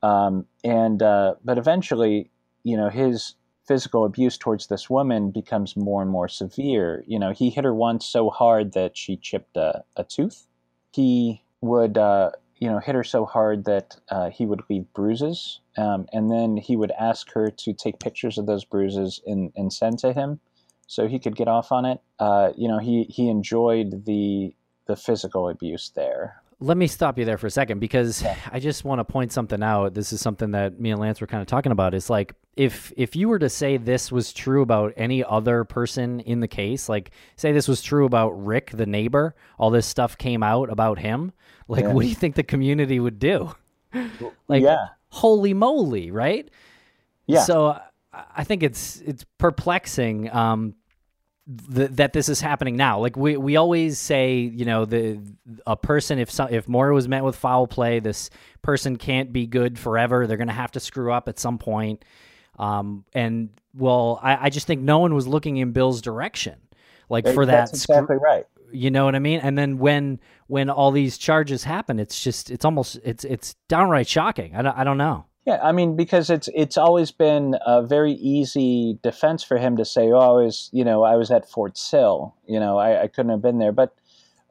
[0.03, 2.31] Um, and uh, but eventually
[2.63, 3.35] you know his
[3.67, 7.05] physical abuse towards this woman becomes more and more severe.
[7.07, 10.47] You know he hit her once so hard that she chipped a, a tooth.
[10.93, 15.61] He would uh, you know hit her so hard that uh, he would leave bruises.
[15.77, 19.73] Um, and then he would ask her to take pictures of those bruises and, and
[19.73, 20.41] send to him
[20.87, 22.01] so he could get off on it.
[22.19, 24.55] Uh, you know he, he enjoyed the
[24.87, 28.85] the physical abuse there Let me stop you there for a second because I just
[28.85, 29.95] want to point something out.
[29.95, 31.95] This is something that me and Lance were kind of talking about.
[31.95, 36.21] It's like if if you were to say this was true about any other person
[36.21, 40.17] in the case, like say this was true about Rick, the neighbor, all this stuff
[40.17, 41.33] came out about him,
[41.69, 41.93] like Yeah.
[41.93, 43.55] what do you think the community would do?
[44.49, 46.49] Like yeah holy moly, right?
[47.27, 47.81] yeah So I-
[48.37, 50.75] I think it's it's perplexing um,
[51.75, 53.01] th- that this is happening now.
[53.01, 55.21] Like we, we always say, you know, the
[55.67, 58.31] a person if some, if Maura was met with foul play, this
[58.63, 60.27] person can't be good forever.
[60.27, 62.05] They're going to have to screw up at some point.
[62.59, 66.57] Um, and well, I, I just think no one was looking in Bill's direction,
[67.09, 67.71] like for that.
[67.71, 69.41] that's screw- exactly right you know what I mean?
[69.41, 74.09] And then when when all these charges happen, it's just it's almost it's it's downright
[74.09, 74.55] shocking.
[74.55, 75.27] I don't, I don't know.
[75.47, 79.85] Yeah, I mean, because it's it's always been a very easy defense for him to
[79.85, 82.35] say, "Oh, I was, you know, I was at Fort Sill.
[82.47, 83.95] You know, I, I couldn't have been there." But,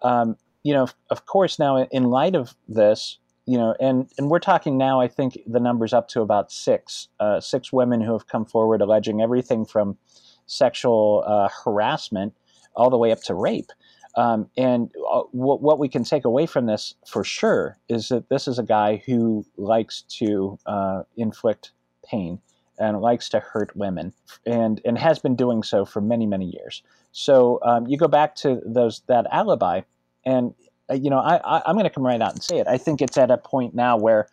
[0.03, 4.39] um, you know, of course, now in light of this, you know, and and we're
[4.39, 5.01] talking now.
[5.01, 8.79] I think the number's up to about six, uh, six women who have come forward
[8.81, 9.97] alleging everything from
[10.45, 12.33] sexual uh, harassment
[12.75, 13.71] all the way up to rape.
[14.15, 18.29] Um, and uh, what, what we can take away from this for sure is that
[18.29, 21.71] this is a guy who likes to uh, inflict
[22.05, 22.39] pain
[22.79, 24.13] and likes to hurt women
[24.45, 26.83] and, and has been doing so for many, many years.
[27.11, 29.81] So um, you go back to those that alibi,
[30.25, 30.53] and
[30.89, 32.67] uh, you know I, I, I'm going to come right out and say it.
[32.67, 34.27] I think it's at a point now where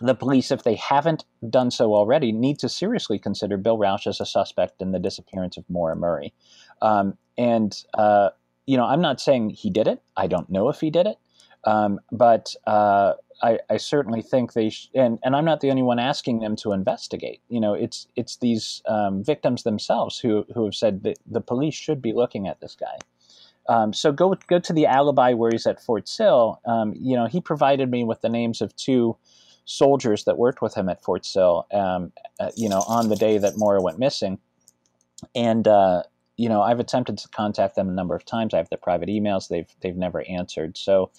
[0.00, 4.20] the police, if they haven't done so already, need to seriously consider Bill Rausch as
[4.20, 6.32] a suspect in the disappearance of Maura Murray.
[6.82, 8.30] Um, and uh,
[8.68, 10.02] you know, I'm not saying he did it.
[10.14, 11.16] I don't know if he did it,
[11.64, 15.82] um, but uh, I, I certainly think they sh- and and I'm not the only
[15.82, 17.40] one asking them to investigate.
[17.48, 21.74] You know, it's it's these um, victims themselves who who have said that the police
[21.74, 22.98] should be looking at this guy.
[23.70, 26.60] Um, so go go to the alibi where he's at Fort Sill.
[26.66, 29.16] Um, you know, he provided me with the names of two
[29.64, 31.66] soldiers that worked with him at Fort Sill.
[31.72, 34.38] Um, uh, you know, on the day that Maura went missing,
[35.34, 36.02] and uh,
[36.38, 38.54] you know, I've attempted to contact them a number of times.
[38.54, 39.48] I have their private emails.
[39.48, 40.78] They've they've never answered.
[40.78, 41.10] So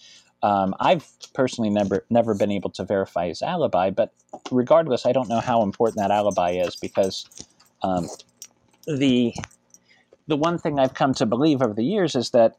[0.41, 3.91] um, I've personally never never been able to verify his alibi.
[3.91, 4.13] But
[4.51, 7.27] regardless, I don't know how important that alibi is because
[7.83, 8.07] um,
[8.87, 9.35] the
[10.27, 12.57] the one thing I've come to believe over the years is that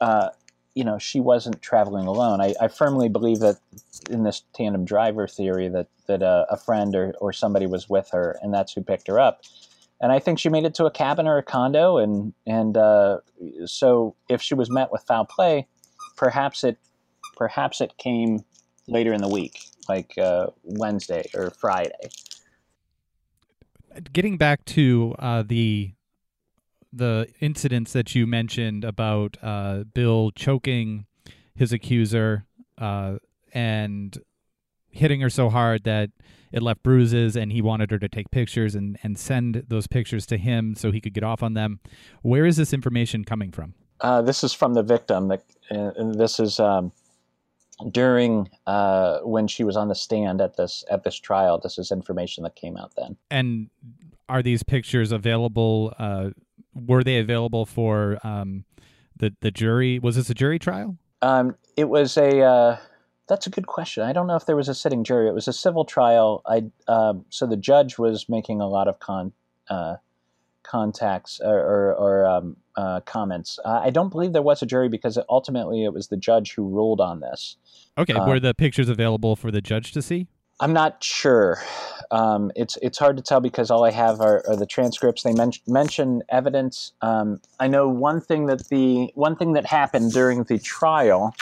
[0.00, 0.30] uh,
[0.74, 2.40] you know, she wasn't traveling alone.
[2.40, 3.58] I, I firmly believe that
[4.10, 8.10] in this tandem driver theory that that a, a friend or, or somebody was with
[8.12, 9.42] her, and that's who picked her up.
[10.04, 13.20] And I think she made it to a cabin or a condo, and and uh,
[13.64, 15.66] so if she was met with foul play,
[16.14, 16.76] perhaps it
[17.38, 18.44] perhaps it came
[18.86, 22.10] later in the week, like uh, Wednesday or Friday.
[24.12, 25.94] Getting back to uh, the
[26.92, 31.06] the incidents that you mentioned about uh, Bill choking
[31.54, 32.44] his accuser
[32.76, 33.16] uh,
[33.54, 34.18] and
[34.90, 36.10] hitting her so hard that
[36.54, 40.24] it left bruises and he wanted her to take pictures and, and send those pictures
[40.24, 41.80] to him so he could get off on them.
[42.22, 43.74] Where is this information coming from?
[44.00, 45.32] Uh, this is from the victim.
[45.32, 45.36] Uh,
[45.68, 46.92] and this is um,
[47.90, 51.58] during uh, when she was on the stand at this at this trial.
[51.58, 53.16] This is information that came out then.
[53.32, 53.68] And
[54.28, 56.30] are these pictures available uh,
[56.72, 58.64] were they available for um,
[59.16, 59.98] the the jury?
[59.98, 60.98] Was this a jury trial?
[61.20, 62.78] Um, it was a.
[63.24, 64.02] Uh, that's a good question.
[64.02, 65.28] I don't know if there was a sitting jury.
[65.28, 66.42] It was a civil trial.
[66.46, 69.32] I uh, so the judge was making a lot of con
[69.68, 69.96] uh,
[70.62, 73.58] contacts or, or, or um, uh, comments.
[73.64, 77.00] I don't believe there was a jury because ultimately it was the judge who ruled
[77.00, 77.56] on this.
[77.98, 80.26] Okay, were the pictures available for the judge to see?
[80.60, 81.58] I'm not sure.
[82.10, 85.22] Um, it's it's hard to tell because all I have are, are the transcripts.
[85.22, 86.92] They men- mention evidence.
[87.02, 91.34] Um, I know one thing that the one thing that happened during the trial.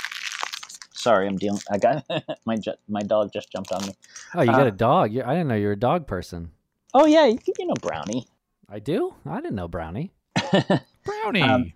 [1.02, 1.60] Sorry, I'm dealing.
[1.70, 2.04] I got
[2.46, 2.56] my
[2.88, 3.94] my dog just jumped on me.
[4.34, 5.10] Oh, you got uh, a dog?
[5.10, 6.50] I didn't know you're a dog person.
[6.94, 8.26] Oh yeah, you, you know Brownie.
[8.68, 9.14] I do.
[9.26, 10.12] I didn't know Brownie.
[11.04, 11.42] Brownie.
[11.42, 11.72] Um,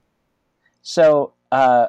[0.83, 1.89] so uh,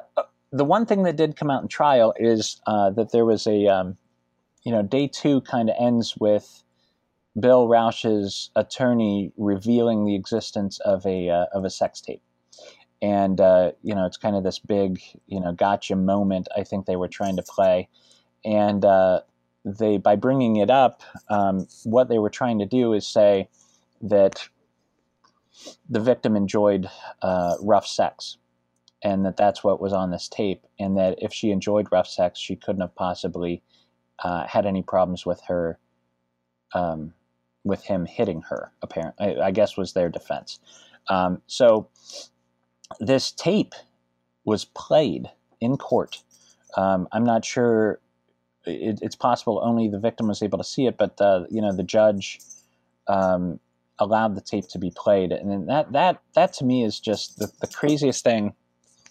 [0.50, 3.66] the one thing that did come out in trial is uh, that there was a
[3.66, 3.96] um,
[4.68, 6.62] you know, day two kind of ends with
[7.40, 12.22] Bill Rausch's attorney revealing the existence of a uh, of a sex tape,
[13.00, 16.48] and uh, you know, it's kind of this big you know gotcha moment.
[16.56, 17.88] I think they were trying to play,
[18.44, 19.20] and uh,
[19.64, 23.48] they by bringing it up, um, what they were trying to do is say
[24.02, 24.48] that
[25.88, 26.88] the victim enjoyed
[27.22, 28.36] uh, rough sex
[29.02, 32.38] and that that's what was on this tape and that if she enjoyed rough sex
[32.38, 33.62] she couldn't have possibly
[34.20, 35.78] uh, had any problems with her,
[36.74, 37.14] um,
[37.64, 38.72] with him hitting her.
[38.82, 40.58] Apparently, I, guess was their defense.
[41.08, 41.88] Um, so
[43.00, 43.74] this tape
[44.44, 46.22] was played in court.
[46.76, 48.00] Um, I'm not sure.
[48.64, 51.72] It, it's possible only the victim was able to see it, but uh, you know
[51.72, 52.40] the judge
[53.06, 53.60] um,
[53.98, 57.50] allowed the tape to be played, and that that that to me is just the,
[57.60, 58.54] the craziest thing.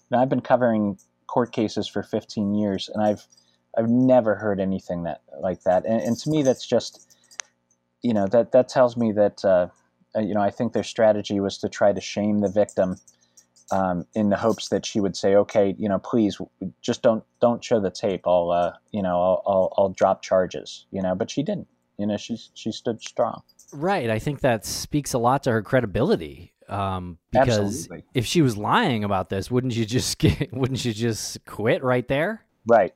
[0.09, 3.25] Now, I've been covering court cases for 15 years, and I've
[3.77, 7.15] I've never heard anything that like that, and, and to me, that's just
[8.01, 9.67] you know that that tells me that uh,
[10.15, 12.97] uh, you know I think their strategy was to try to shame the victim
[13.71, 16.39] um, in the hopes that she would say, okay, you know, please
[16.81, 18.21] just don't don't show the tape.
[18.25, 20.85] I'll uh, you know I'll, I'll, I'll drop charges.
[20.91, 21.67] You know, but she didn't.
[21.97, 23.41] You know, she she stood strong.
[23.73, 24.09] Right.
[24.09, 26.53] I think that speaks a lot to her credibility.
[26.69, 28.03] Um, because Absolutely.
[28.13, 32.07] if she was lying about this, wouldn't you just get, wouldn't you just quit right
[32.07, 32.45] there?
[32.65, 32.93] Right.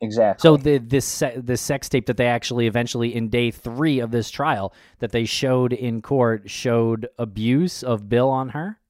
[0.00, 0.42] Exactly.
[0.42, 4.30] So the this the sex tape that they actually eventually in day three of this
[4.30, 8.80] trial that they showed in court showed abuse of Bill on her.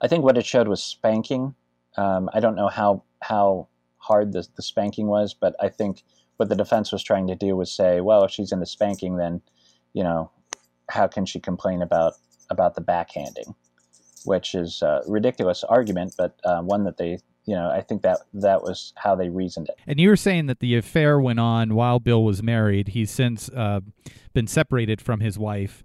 [0.00, 1.54] I think what it showed was spanking.
[1.96, 6.02] Um, I don't know how how hard the the spanking was, but I think
[6.36, 9.40] what the defense was trying to do was say, well, if she's into spanking, then
[9.94, 10.30] you know,
[10.90, 12.14] how can she complain about
[12.50, 13.54] about the backhanding?
[14.24, 18.18] Which is a ridiculous argument, but uh, one that they you know, I think that
[18.34, 19.76] that was how they reasoned it.
[19.86, 22.88] And you were saying that the affair went on while Bill was married.
[22.88, 23.80] He's since uh,
[24.34, 25.84] been separated from his wife.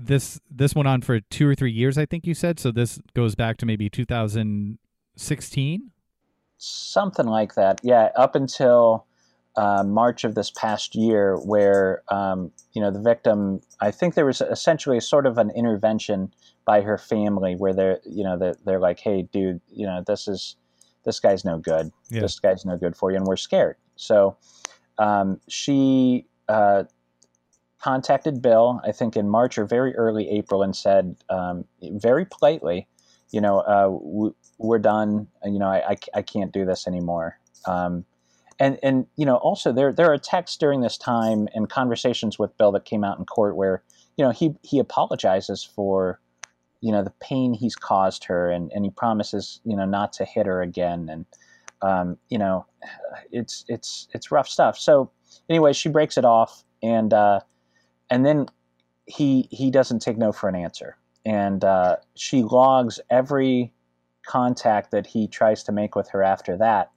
[0.00, 2.60] This this went on for two or three years, I think you said.
[2.60, 5.90] So this goes back to maybe 2016,
[6.56, 7.80] something like that.
[7.82, 9.06] Yeah, up until
[9.56, 13.60] uh, March of this past year, where um, you know the victim.
[13.80, 16.30] I think there was essentially a sort of an intervention
[16.68, 20.28] by her family where they're you know they're, they're like hey dude you know this
[20.28, 20.54] is
[21.06, 22.20] this guy's no good yeah.
[22.20, 24.36] this guy's no good for you and we're scared so
[24.98, 26.84] um, she uh,
[27.80, 32.86] contacted bill i think in march or very early april and said um, very politely
[33.30, 35.28] you know uh, we're done.
[35.44, 37.38] You know I, I, I, can't do this anymore.
[37.66, 38.04] Um,
[38.58, 42.56] and and you know also there there are texts during this time and conversations with
[42.58, 43.82] bill that came out in court where
[44.16, 46.20] you know he he apologizes for
[46.80, 50.24] you know the pain he's caused her and, and he promises you know not to
[50.24, 51.08] hit her again.
[51.08, 51.26] And
[51.82, 52.66] um, you know
[53.30, 54.78] it's it's it's rough stuff.
[54.78, 55.10] So
[55.48, 57.40] anyway she breaks it off and uh,
[58.10, 58.46] and then
[59.06, 60.96] he he doesn't take no for an answer
[61.28, 63.72] and uh, she logs every
[64.26, 66.90] contact that he tries to make with her after that,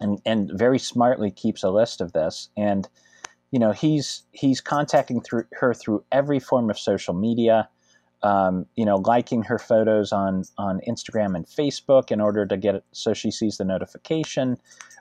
[0.00, 2.48] and and very smartly keeps a list of this.
[2.56, 2.88] And
[3.52, 7.68] you know he's he's contacting through her through every form of social media.
[8.24, 12.74] Um, you know, liking her photos on on Instagram and Facebook in order to get
[12.74, 14.56] it so she sees the notification.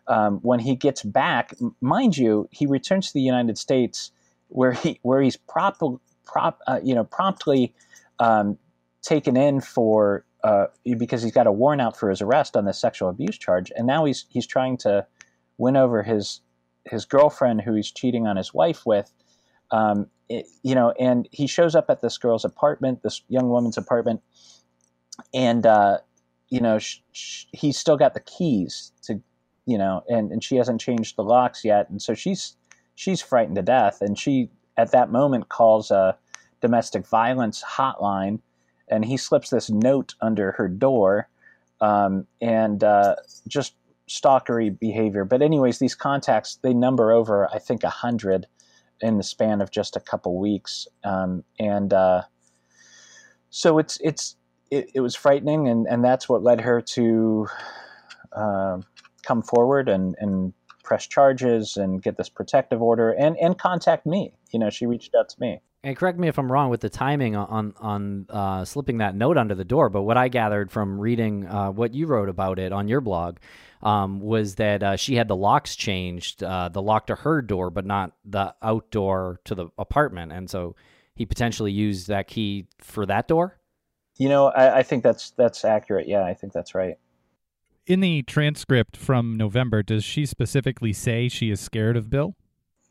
[0.07, 4.11] Um, when he gets back, mind you, he returns to the United States
[4.47, 5.79] where he where he's prop,
[6.25, 7.73] prop uh, you know promptly
[8.19, 8.57] um,
[9.01, 10.65] taken in for uh,
[10.97, 13.87] because he's got a warrant out for his arrest on the sexual abuse charge, and
[13.87, 15.05] now he's he's trying to
[15.57, 16.41] win over his
[16.85, 19.11] his girlfriend who he's cheating on his wife with.
[19.71, 23.77] Um, it, you know, and he shows up at this girl's apartment, this young woman's
[23.77, 24.21] apartment,
[25.33, 25.99] and uh,
[26.49, 29.21] you know sh- sh- he's still got the keys to,
[29.65, 32.55] you know, and and she hasn't changed the locks yet, and so she's
[32.95, 36.17] she's frightened to death, and she at that moment calls a
[36.61, 38.39] domestic violence hotline
[38.87, 41.27] and he slips this note under her door,
[41.81, 43.15] um, and uh,
[43.47, 43.75] just
[44.07, 45.25] stalkery behavior.
[45.25, 48.47] But anyways, these contacts they number over I think a hundred
[49.01, 52.23] in the span of just a couple weeks, um, and uh,
[53.49, 54.35] so it's it's
[54.69, 57.47] it, it, was frightening, and and that's what led her to
[58.33, 58.77] uh,
[59.23, 64.33] come forward and and press charges and get this protective order and and contact me.
[64.51, 66.89] You know, she reached out to me and correct me if I'm wrong with the
[66.89, 70.99] timing on on uh, slipping that note under the door, but what I gathered from
[70.99, 73.37] reading uh, what you wrote about it on your blog
[73.81, 77.69] um, was that uh, she had the locks changed, uh, the lock to her door,
[77.69, 80.75] but not the outdoor to the apartment, and so
[81.15, 83.59] he potentially used that key for that door.
[84.17, 86.07] You know, I, I think that's that's accurate.
[86.07, 86.97] Yeah, I think that's right.
[87.85, 92.33] In the transcript from November, does she specifically say she is scared of Bill?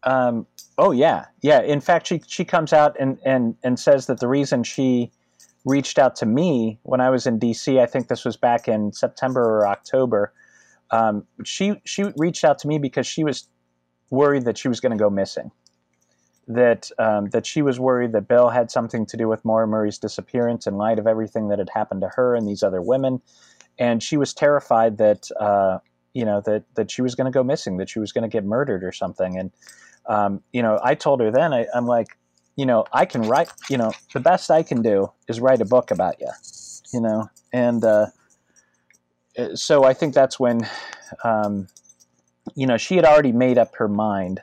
[0.03, 1.63] Um, oh yeah, yeah.
[1.63, 5.11] In fact, she she comes out and and and says that the reason she
[5.65, 7.81] reached out to me when I was in D.C.
[7.81, 10.33] I think this was back in September or October.
[10.91, 13.49] Um, she she reached out to me because she was
[14.11, 15.51] worried that she was going to go missing.
[16.49, 19.99] That um, that she was worried that Bill had something to do with Maura Murray's
[19.99, 23.23] disappearance in light of everything that had happened to her and these other women,
[23.79, 25.79] and she was terrified that uh,
[26.15, 28.29] you know that that she was going to go missing, that she was going to
[28.29, 29.51] get murdered or something, and
[30.07, 32.19] um, you know, I told her then, I, I'm like,
[32.57, 35.65] you know, I can write, you know, the best I can do is write a
[35.65, 36.31] book about you,
[36.93, 38.07] you know, and uh,
[39.39, 40.69] uh, so I think that's when,
[41.25, 41.69] um,
[42.55, 44.41] you know, she had already made up her mind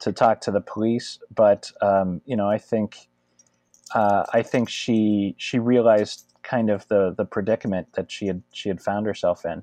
[0.00, 3.08] to talk to the police, but um, you know, I think,
[3.94, 8.68] uh, I think she she realized kind of the the predicament that she had she
[8.68, 9.62] had found herself in.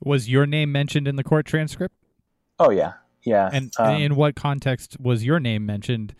[0.00, 1.94] Was your name mentioned in the court transcript?
[2.58, 3.50] Oh yeah, yeah.
[3.52, 6.14] And um, in what context was your name mentioned?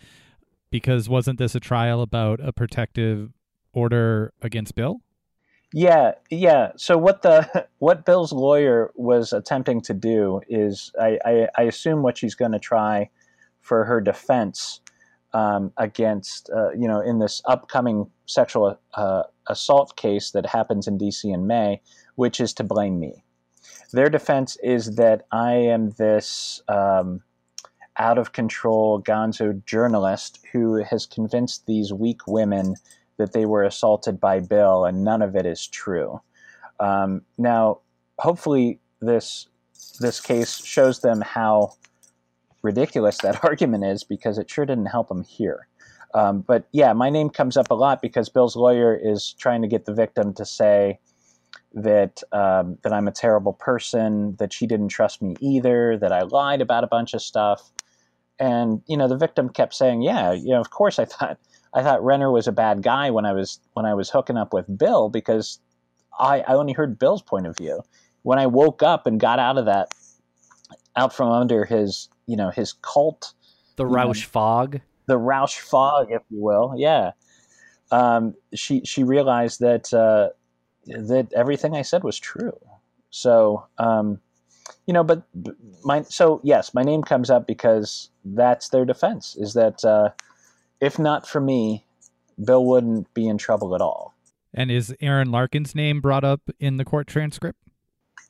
[0.71, 3.31] Because wasn't this a trial about a protective
[3.73, 5.01] order against Bill?
[5.73, 6.73] Yeah, yeah.
[6.77, 12.03] So what the what Bill's lawyer was attempting to do is, I, I, I assume
[12.03, 13.11] what she's going to try
[13.61, 14.81] for her defense
[15.33, 20.99] um, against, uh, you know, in this upcoming sexual uh, assault case that happens in
[20.99, 21.31] D.C.
[21.31, 21.81] in May,
[22.15, 23.23] which is to blame me.
[23.93, 27.23] Their defense is that I am this um,
[27.99, 32.77] out of control gonzo journalist who has convinced these weak women
[33.17, 36.21] that they were assaulted by Bill, and none of it is true.
[36.81, 37.81] Um, now,
[38.19, 39.49] hopefully, this
[40.01, 41.75] this case shows them how
[42.63, 45.69] ridiculous that argument is because it sure didn't help him here.
[46.15, 49.69] Um, but yeah, my name comes up a lot because Bill's lawyer is trying to
[49.69, 50.99] get the victim to say,
[51.75, 56.23] that um, that I'm a terrible person, that she didn't trust me either, that I
[56.23, 57.71] lied about a bunch of stuff.
[58.39, 61.39] And you know, the victim kept saying, "Yeah, you know, of course I thought
[61.75, 64.53] I thought Renner was a bad guy when I was when I was hooking up
[64.53, 65.61] with Bill because
[66.19, 67.83] I, I only heard Bill's point of view.
[68.23, 69.93] When I woke up and got out of that,
[70.97, 73.33] out from under his you know his cult,
[73.77, 77.13] the Rausch know, fog, the Rausch fog, if you will, yeah."
[77.91, 80.29] Um, she she realized that uh,
[80.87, 82.57] that everything I said was true.
[83.11, 84.21] So, um,
[84.87, 85.23] you know, but
[85.83, 90.11] my so yes, my name comes up because that's their defense is that uh,
[90.81, 91.85] if not for me,
[92.45, 94.15] Bill wouldn't be in trouble at all.
[94.55, 97.59] And is Erin Larkin's name brought up in the court transcript?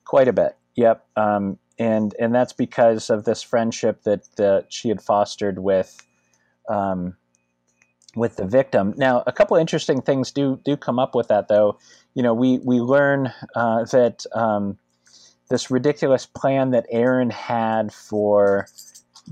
[0.04, 0.56] Quite a bit.
[0.76, 1.04] Yep.
[1.16, 6.04] Um, and and that's because of this friendship that uh, she had fostered with
[6.68, 7.16] um,
[8.16, 8.94] with the victim.
[8.96, 11.78] Now, a couple interesting things do do come up with that, though.
[12.14, 14.78] You know, we we learn uh, that um,
[15.48, 18.66] this ridiculous plan that Erin had for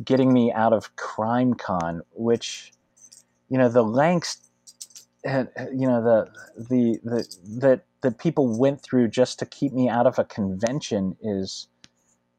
[0.05, 2.73] getting me out of CrimeCon, which
[3.49, 4.39] you know the lengths,
[5.25, 10.07] you know the the the that that people went through just to keep me out
[10.07, 11.67] of a convention is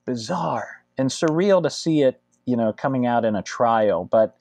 [0.08, 4.06] bizarre and surreal to see it, you know, coming out in a trial.
[4.06, 4.36] But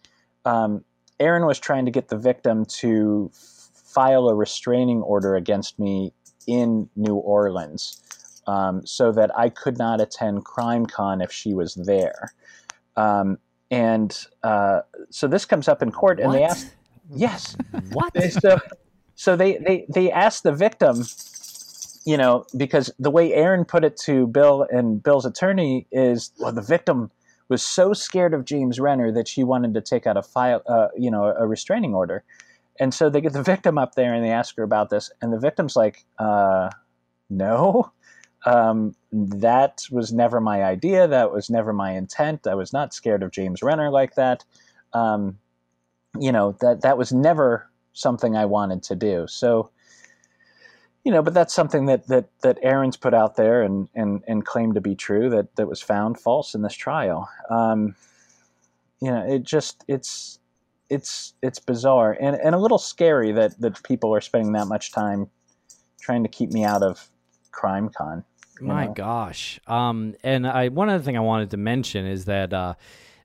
[0.47, 0.83] um,
[1.21, 6.15] Erin was trying to get the victim to file a restraining order against me
[6.47, 8.01] in New Orleans
[8.47, 12.33] um, so that I could not attend CrimeCon if she was there.
[12.97, 13.39] Um,
[13.71, 16.35] and uh, so this comes up in court, and What?
[16.37, 16.69] they ask,
[17.11, 17.57] yes,
[17.93, 18.15] What?
[18.15, 18.61] they, so
[19.17, 21.03] so they, they they asked the victim
[22.07, 26.53] you know because the way erin put it to bill and bill's attorney is well
[26.53, 27.11] the victim
[27.49, 30.89] was so scared of james renner that she wanted to take out a file uh,
[30.97, 32.25] you know a restraining order.
[32.79, 35.11] And so they get the victim up there and they ask her about this.
[35.21, 36.71] And the victim's like uh,
[37.31, 37.93] no.
[38.45, 41.09] Um, that was never my idea.
[41.09, 42.47] That was never my intent.
[42.47, 44.45] I was not scared of james renner like that.
[44.93, 45.39] Um,
[46.19, 49.27] you know that that was never something I wanted to do.
[49.29, 49.71] So,
[51.07, 54.45] you know, but that's something that that that Erin's put out there and and and
[54.45, 57.29] claimed to be true that that was found false in this trial.
[57.49, 57.95] Um,
[59.01, 60.41] you know, it just it's
[60.91, 64.91] it's it's bizarre and and a little scary that that people are spending that much
[64.91, 65.31] time
[66.01, 67.09] trying to keep me out of
[67.53, 68.25] CrimeCon.
[68.61, 68.93] you My know?
[68.93, 69.61] gosh.
[69.69, 72.75] Um, and I one other thing I wanted to mention is that uh,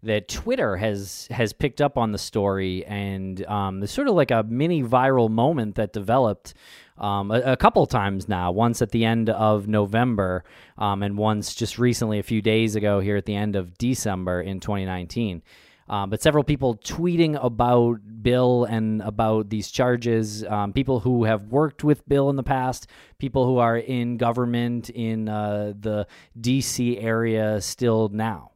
[0.03, 4.31] that Twitter has has picked up on the story, and um, there's sort of like
[4.31, 6.53] a mini viral moment that developed
[6.97, 8.51] um, a, a couple times now.
[8.51, 10.43] Once at the end of November,
[10.77, 14.41] um, and once just recently, a few days ago, here at the end of December
[14.41, 15.43] in 2019.
[15.91, 20.43] Um, but several people tweeting about Bill and about these charges.
[20.45, 22.87] Um, people who have worked with Bill in the past,
[23.17, 26.07] people who are in government in uh, the
[26.39, 26.97] D.C.
[26.97, 28.50] area still now.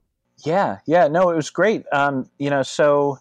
[0.46, 1.86] Yeah, yeah, no, it was great.
[1.91, 3.20] Um, you know, so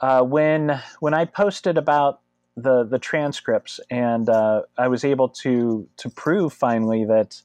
[0.00, 2.20] uh, when when I posted about
[2.56, 7.42] the the transcripts, and uh, I was able to to prove finally that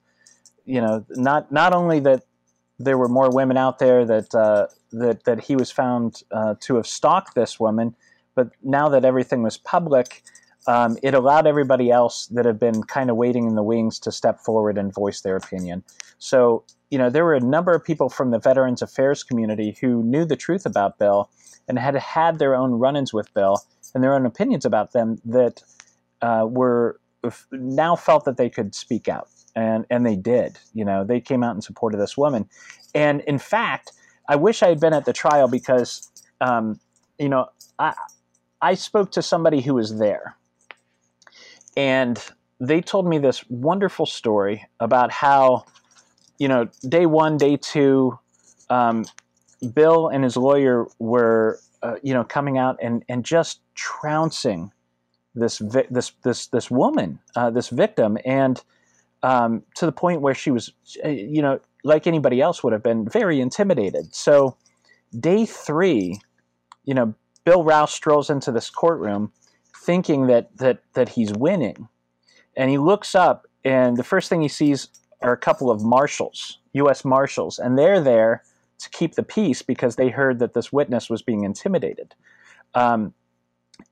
[0.65, 2.23] you know not not only that
[2.79, 6.75] there were more women out there that uh, that that he was found uh, to
[6.75, 7.95] have stalked this woman,
[8.33, 10.23] but now that everything was public.
[10.67, 14.11] Um, it allowed everybody else that had been kind of waiting in the wings to
[14.11, 15.83] step forward and voice their opinion.
[16.19, 20.03] So, you know, there were a number of people from the Veterans Affairs community who
[20.03, 21.29] knew the truth about Bill
[21.67, 23.57] and had had their own run ins with Bill
[23.95, 25.63] and their own opinions about them that
[26.21, 26.99] uh, were
[27.51, 29.29] now felt that they could speak out.
[29.55, 30.59] And, and they did.
[30.73, 32.47] You know, they came out in support of this woman.
[32.93, 33.91] And in fact,
[34.29, 36.09] I wish I had been at the trial because,
[36.39, 36.79] um,
[37.19, 37.47] you know,
[37.79, 37.93] I,
[38.61, 40.37] I spoke to somebody who was there.
[41.77, 42.23] And
[42.59, 45.65] they told me this wonderful story about how,
[46.37, 48.17] you know, day one, day two,
[48.69, 49.05] um,
[49.73, 54.71] Bill and his lawyer were, uh, you know, coming out and, and just trouncing
[55.35, 58.61] this vi- this this this woman, uh, this victim, and
[59.23, 60.73] um, to the point where she was,
[61.05, 64.13] uh, you know, like anybody else would have been, very intimidated.
[64.13, 64.57] So,
[65.17, 66.19] day three,
[66.85, 67.13] you know,
[67.45, 69.31] Bill Rausch strolls into this courtroom,
[69.81, 71.87] thinking that that that he's winning,
[72.55, 74.87] and he looks up, and the first thing he sees
[75.21, 77.05] are a couple of marshals, U.S.
[77.05, 78.43] marshals, and they're there
[78.79, 82.15] to keep the peace because they heard that this witness was being intimidated.
[82.73, 83.13] Um,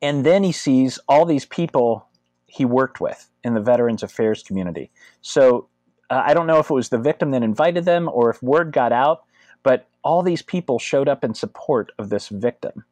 [0.01, 2.07] and then he sees all these people
[2.47, 4.89] he worked with in the Veterans Affairs community.
[5.21, 5.67] So
[6.09, 8.71] uh, I don't know if it was the victim that invited them or if word
[8.71, 9.23] got out,
[9.61, 12.85] but all these people showed up in support of this victim.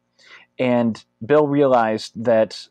[0.58, 2.68] And Bill realized that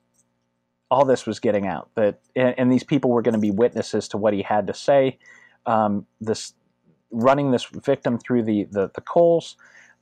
[0.90, 4.08] all this was getting out, that and, and these people were going to be witnesses
[4.10, 5.18] to what he had to say.
[5.66, 6.54] Um, this
[7.12, 9.56] running this victim through the the, the coals.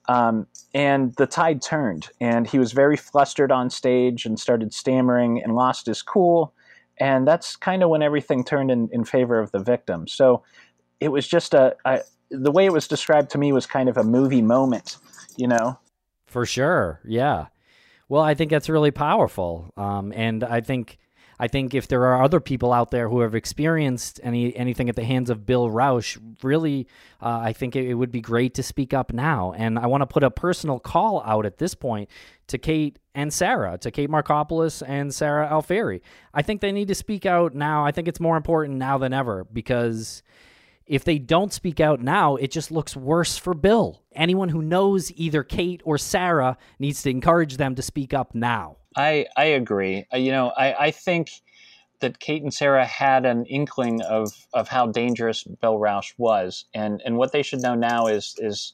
[0.08, 5.42] Um, and the tide turned, and he was very flustered on stage and started stammering
[5.44, 6.54] and lost his cool.
[7.00, 10.08] And that's kind of when everything turned in, in favor of the victim.
[10.08, 10.44] So
[11.00, 11.76] it was just a,
[12.30, 14.98] the way it was described to me was kind of a movie moment,
[15.38, 15.80] you know?
[16.28, 17.48] For sure, yeah.
[18.08, 21.00] Well, I think that's really powerful, um, and I think
[21.40, 24.96] I think if there are other people out there who have experienced any anything at
[24.96, 26.88] the hands of Bill Rausch, really,
[27.22, 29.54] uh, I think it, it would be great to speak up now.
[29.54, 32.10] And I want to put a personal call out at this point
[32.48, 36.02] to Kate and Sarah, to Kate Markopoulos and Sarah Alfieri.
[36.34, 37.86] I think they need to speak out now.
[37.86, 40.24] I think it's more important now than ever because
[40.88, 44.04] if they don't speak out now, it just looks worse for Bill.
[44.14, 48.78] Anyone who knows either Kate or Sarah needs to encourage them to speak up now.
[48.96, 50.06] I, I agree.
[50.14, 51.30] Uh, you know, I, I think
[52.02, 56.66] that Kate and Sarah had an inkling of, of how dangerous Bill Rausch was.
[56.74, 58.74] And, and what they should know now is, is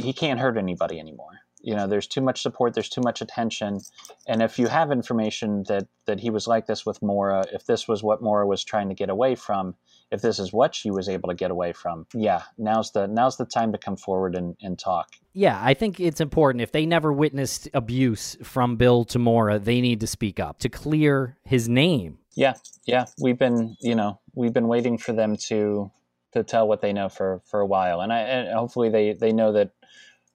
[0.00, 1.40] he can't hurt anybody anymore.
[1.68, 3.80] You know, there's too much support, there's too much attention,
[4.26, 7.86] and if you have information that that he was like this with maura if this
[7.86, 9.74] was what maura was trying to get away from,
[10.10, 13.36] if this is what she was able to get away from, yeah, now's the now's
[13.36, 15.08] the time to come forward and, and talk.
[15.34, 16.62] Yeah, I think it's important.
[16.62, 20.70] If they never witnessed abuse from Bill to maura they need to speak up to
[20.70, 22.16] clear his name.
[22.34, 22.54] Yeah,
[22.86, 25.90] yeah, we've been, you know, we've been waiting for them to
[26.32, 29.32] to tell what they know for for a while, and I and hopefully they they
[29.32, 29.72] know that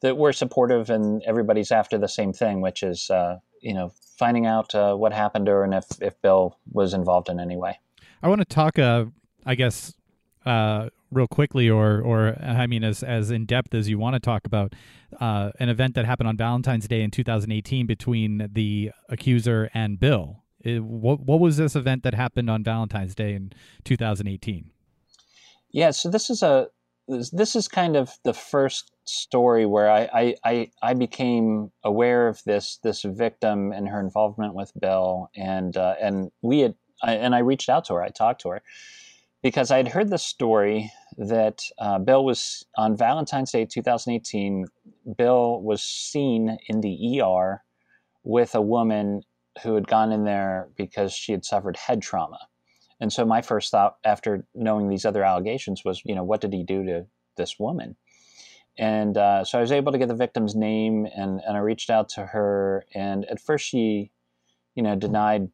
[0.03, 4.45] that we're supportive and everybody's after the same thing, which is, uh, you know, finding
[4.45, 7.79] out uh, what happened to her and if if Bill was involved in any way.
[8.21, 9.05] I want to talk, uh,
[9.45, 9.93] I guess,
[10.45, 14.19] uh, real quickly, or or I mean, as as in depth as you want to
[14.19, 14.73] talk about
[15.19, 20.43] uh, an event that happened on Valentine's Day in 2018 between the accuser and Bill.
[20.59, 23.53] It, what what was this event that happened on Valentine's Day in
[23.85, 24.69] 2018?
[25.71, 26.67] Yeah, so this is a
[27.07, 32.79] this is kind of the first story where I, I, I, became aware of this
[32.83, 37.39] this victim and her involvement with Bill, and uh, and we had I, and I
[37.39, 38.03] reached out to her.
[38.03, 38.61] I talked to her
[39.41, 44.65] because I had heard the story that uh, Bill was on Valentine's Day 2018.
[45.17, 47.61] Bill was seen in the ER
[48.23, 49.21] with a woman
[49.61, 52.39] who had gone in there because she had suffered head trauma.
[52.99, 56.53] And so my first thought after knowing these other allegations was, you know, what did
[56.53, 57.05] he do to
[57.37, 57.95] this woman?
[58.77, 61.89] And uh, so I was able to get the victim's name and, and I reached
[61.89, 62.85] out to her.
[62.95, 64.11] And at first she,
[64.75, 65.49] you know, denied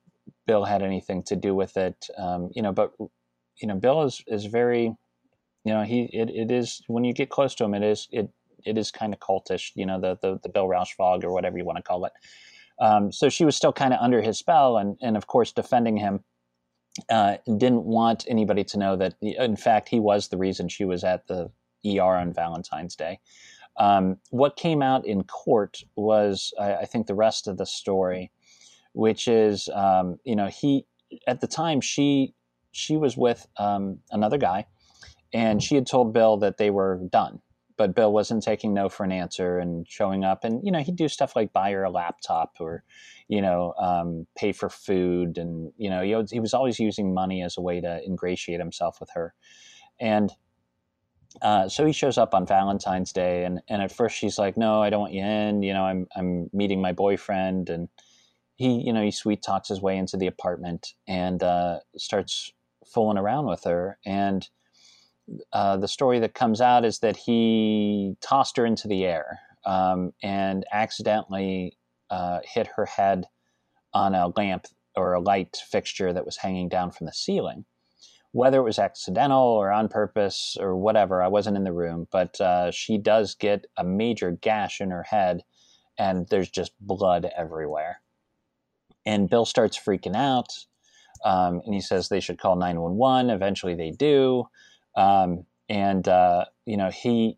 [0.48, 2.08] Bill had anything to do with it.
[2.18, 2.94] Um, you know, but,
[3.62, 4.96] you know, Bill is, is very,
[5.66, 8.30] you know, he, it, it is, when you get close to him, it is, it,
[8.66, 11.58] it is kind of cultish, you know, the, the, the Bill Rausch fog or whatever
[11.58, 12.14] you want to call it.
[12.80, 15.98] Um, so she was still kind of under his spell and, and of course defending
[15.98, 16.24] him.
[17.10, 21.04] Uh, didn't want anybody to know that, in fact, he was the reason she was
[21.04, 21.52] at the
[21.86, 23.20] ER on Valentine's Day.
[23.78, 28.32] Um, what came out in court was, I, I, think, the rest of the story,
[28.94, 30.86] which is, um, you know, he
[31.26, 32.34] at the time she
[32.72, 34.68] she was with um, another guy,
[35.34, 37.40] and she had told Bill that they were done,
[37.78, 40.98] but Bill wasn't taking no for an answer and showing up, and you know, he'd
[40.98, 42.84] do stuff like buy her a laptop or,
[43.30, 47.58] you know, um, pay for food, and you know, he, was always using money as
[47.58, 49.34] a way to ingratiate himself with her,
[50.00, 50.32] and
[51.42, 54.82] uh, so he shows up on Valentine's Day, and, and at first she's like, "No,
[54.82, 55.64] I don't want you in.
[55.64, 57.88] You know, I'm I'm meeting my boyfriend." And
[58.56, 62.52] he, you know, he sweet talks his way into the apartment and uh, starts
[62.86, 63.98] fooling around with her.
[64.06, 64.50] And
[65.54, 70.12] uh, the story that comes out is that he tossed her into the air um,
[70.22, 71.78] and accidentally
[72.10, 73.26] uh, hit her head
[73.94, 77.66] on a lamp or a light fixture that was hanging down from the ceiling
[78.32, 82.40] whether it was accidental or on purpose or whatever, I wasn't in the room, but
[82.40, 85.42] uh, she does get a major gash in her head,
[85.98, 88.02] and there's just blood everywhere.
[89.06, 90.54] And Bill starts freaking out,
[91.26, 93.32] um, and he says they should call 911.
[93.32, 94.46] Eventually, they do.
[94.96, 97.38] Um, and, uh, you know, he,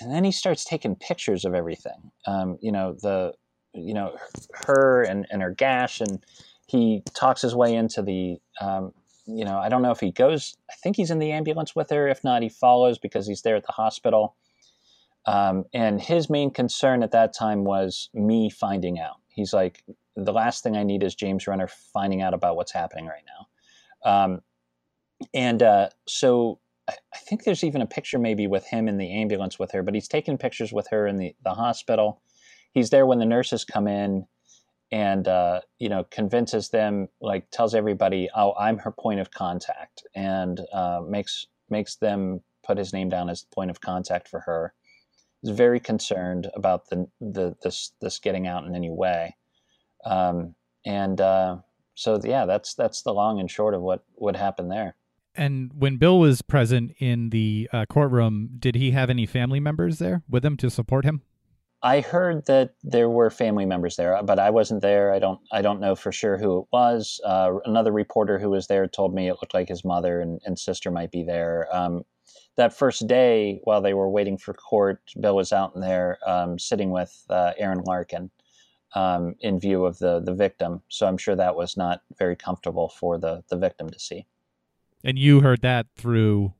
[0.00, 2.10] and then he starts taking pictures of everything.
[2.26, 3.34] Um, you know, the,
[3.74, 4.16] you know,
[4.66, 6.24] her and, and her gash, and
[6.66, 8.92] he talks his way into the, um,
[9.26, 10.56] you know, I don't know if he goes.
[10.70, 12.08] I think he's in the ambulance with her.
[12.08, 14.36] If not, he follows because he's there at the hospital.
[15.26, 19.16] Um, and his main concern at that time was me finding out.
[19.28, 19.84] He's like,
[20.16, 24.10] the last thing I need is James Renner finding out about what's happening right now.
[24.10, 24.40] Um,
[25.32, 26.58] and uh, so
[26.88, 29.82] I, I, think there's even a picture maybe with him in the ambulance with her,
[29.82, 32.20] but he's taking pictures with her in the, the hospital.
[32.72, 34.26] He's there when the nurses come in
[34.90, 40.02] and uh, you know convinces them like tells everybody oh i'm her point of contact
[40.14, 44.40] and uh, makes makes them put his name down as the point of contact for
[44.40, 44.72] her.
[45.42, 49.34] Is very concerned about the, the this this getting out in any way.
[50.04, 50.54] Um,
[50.86, 51.56] and uh,
[51.94, 54.94] so yeah that's that's the long and short of what what happened there.
[55.34, 59.98] And when bill was present in the uh, courtroom did he have any family members
[59.98, 61.22] there with him to support him
[61.82, 65.12] I heard that there were family members there, but I wasn't there.
[65.12, 65.40] I don't.
[65.50, 67.20] I don't know for sure who it was.
[67.24, 70.58] Uh, another reporter who was there told me it looked like his mother and, and
[70.58, 71.68] sister might be there.
[71.72, 72.04] Um,
[72.56, 76.58] that first day, while they were waiting for court, Bill was out in there um,
[76.58, 78.30] sitting with uh, Erin Larkin
[78.94, 80.82] um, in view of the the victim.
[80.88, 84.26] So I'm sure that was not very comfortable for the the victim to see.
[85.02, 86.54] And you heard that through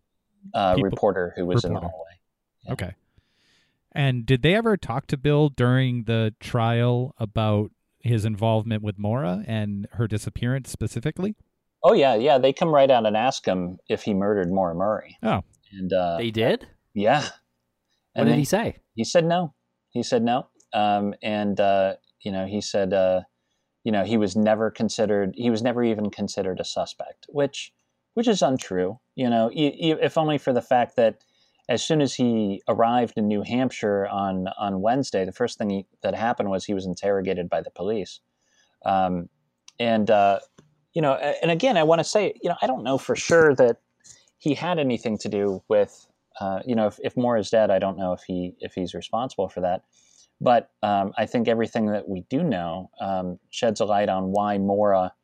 [0.52, 1.68] a reporter who was reporter.
[1.68, 2.10] in the hallway.
[2.64, 2.72] Yeah.
[2.72, 2.94] Okay.
[3.94, 7.70] And did they ever talk to Bill during the trial about
[8.00, 11.36] his involvement with Maura and her disappearance specifically?
[11.84, 12.38] Oh yeah, yeah.
[12.38, 15.18] They come right out and ask him if he murdered Maura Murray.
[15.22, 16.66] Oh, and uh, they did.
[16.94, 17.26] Yeah.
[18.14, 18.76] And what did he say?
[18.94, 19.54] He said no.
[19.90, 20.48] He said no.
[20.72, 23.22] um, and uh, you know he said uh,
[23.84, 27.72] you know he was never considered he was never even considered a suspect, which
[28.14, 28.98] which is untrue.
[29.14, 31.24] You know, if only for the fact that
[31.72, 35.86] as soon as he arrived in New Hampshire on on Wednesday, the first thing he,
[36.02, 38.20] that happened was he was interrogated by the police.
[38.84, 39.30] Um,
[39.80, 40.40] and uh,
[40.92, 43.54] you know, and again, I want to say, you know, I don't know for sure
[43.54, 43.78] that
[44.36, 46.06] he had anything to do with,
[46.40, 48.92] uh, you know, if, if Maura is dead, I don't know if he if he's
[48.92, 49.82] responsible for that.
[50.42, 54.58] But um, I think everything that we do know um, sheds a light on why
[54.58, 55.14] Maura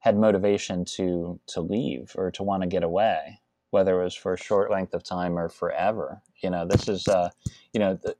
[0.00, 3.40] had motivation to to leave or to want to get away,
[3.70, 6.22] whether it was for a short length of time or forever.
[6.42, 7.30] You know, this is, uh,
[7.72, 8.16] you know, the,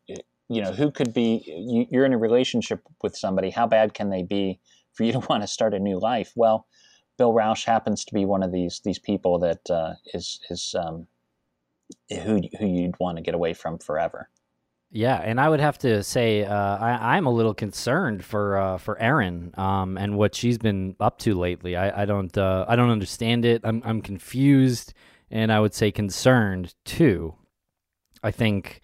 [0.48, 1.42] you know, who could be?
[1.46, 3.51] You, you're in a relationship with somebody.
[3.51, 4.61] How bad can they be
[4.92, 6.32] for you to want to start a new life?
[6.34, 6.66] Well,
[7.16, 11.07] Bill Rausch happens to be one of these these people that uh, is is um,
[12.09, 14.28] who who you'd want to get away from forever.
[14.92, 18.78] Yeah, and I would have to say uh, I, am a little concerned for uh,
[18.78, 21.76] for Erin um, and what she's been up to lately.
[21.76, 23.61] I, I don't uh, I don't understand it.
[23.62, 24.92] I'm I'm confused,
[25.30, 27.34] and I would say concerned too.
[28.22, 28.80] I think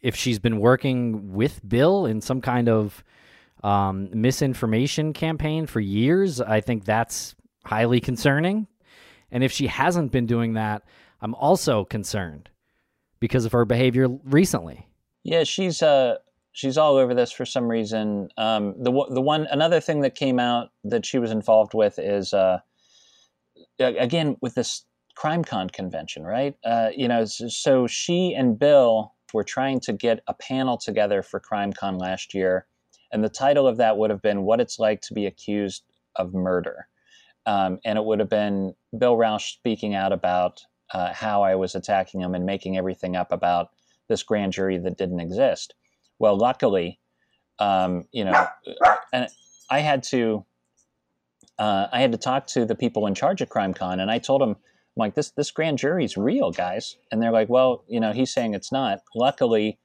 [0.00, 3.02] if she's been working with Bill in some kind of
[3.62, 7.34] um, misinformation campaign for years, I think that's
[7.64, 8.66] highly concerning.
[9.30, 10.82] And if she hasn't been doing that,
[11.20, 12.50] I'm also concerned
[13.18, 14.86] because of her behavior recently.
[15.22, 16.16] Yeah, she's uh
[16.52, 18.28] she's all over this for some reason.
[18.36, 22.34] Um, the the one another thing that came out that she was involved with is
[22.34, 22.58] uh,
[23.78, 24.84] again with this
[25.16, 26.56] CrimeCon convention, right?
[26.64, 31.40] Uh, you know, so she and Bill were trying to get a panel together for
[31.40, 32.66] CrimeCon last year,
[33.12, 35.84] and the title of that would have been "What It's Like to Be Accused
[36.16, 36.88] of Murder."
[37.46, 40.62] Um, and it would have been Bill Rausch speaking out about
[40.92, 43.68] uh, how I was attacking him and making everything up about
[44.08, 45.74] this grand jury that didn't exist.
[46.18, 47.00] Well, luckily,
[47.58, 48.46] um, you know,
[49.12, 49.28] and
[49.70, 50.44] I had to
[51.58, 54.40] uh, I had to talk to the people in charge of CrimeCon, and I told
[54.40, 54.56] them,
[54.96, 58.32] I'm like, this this grand jury's real, guys, and they're like, well, you know, he's
[58.32, 59.00] saying it's not.
[59.14, 59.78] Luckily,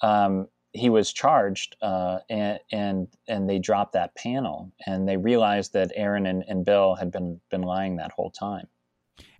[0.00, 5.74] um, he was charged, uh, and and and they dropped that panel, and they realized
[5.74, 8.68] that Erin and, and Bill had been been lying that whole time.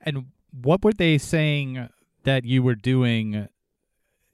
[0.03, 1.89] And what were they saying
[2.25, 3.49] that you were doing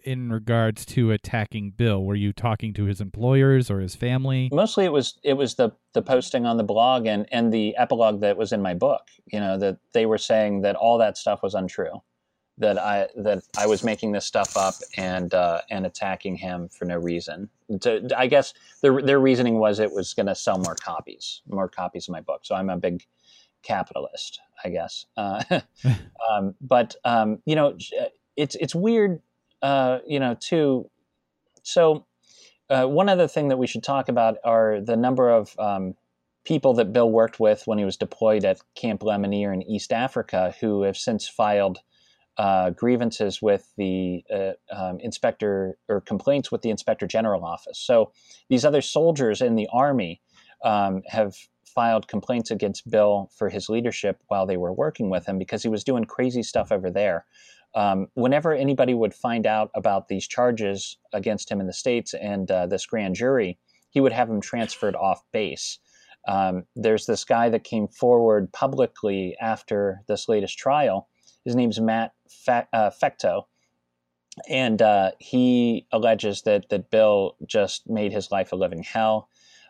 [0.05, 2.05] in regards to attacking Bill?
[2.05, 4.49] Were you talking to his employers or his family?
[4.53, 8.21] Mostly, it was it was the the posting on the blog and and the epilogue
[8.21, 9.09] that was in my book.
[9.27, 12.03] You know that they were saying that all that stuff was untrue
[12.59, 16.85] that I that I was making this stuff up and uh, and attacking him for
[16.85, 17.49] no reason.
[17.81, 21.69] To, I guess their their reasoning was it was going to sell more copies, more
[21.69, 22.41] copies of my book.
[22.45, 23.05] So I'm a big
[23.63, 25.07] capitalist, I guess.
[25.17, 25.43] Uh,
[26.31, 27.77] um, but um, you know,
[28.37, 29.21] it's it's weird,
[29.65, 30.91] uh, you know, too.
[31.63, 32.05] So
[32.69, 35.95] uh, one other thing that we should talk about are the number of um,
[36.45, 40.55] people that Bill worked with when he was deployed at Camp Lemonnier in East Africa,
[40.61, 41.79] who have since filed
[42.37, 47.79] uh, grievances with the uh, um, inspector or complaints with the inspector general office.
[47.79, 48.13] So
[48.51, 50.21] these other soldiers in the army
[50.63, 55.39] um, have filed complaints against Bill for his leadership while they were working with him
[55.39, 57.25] because he was doing crazy stuff over there.
[57.75, 62.51] Um, whenever anybody would find out about these charges against him in the states and
[62.51, 63.59] uh, this grand jury,
[63.91, 65.79] he would have him transferred off base.
[66.27, 71.09] Um, there's this guy that came forward publicly after this latest trial.
[71.45, 73.43] His name's Matt Fe- uh, Fecteau,
[74.49, 79.29] and uh, he alleges that that Bill just made his life a living hell,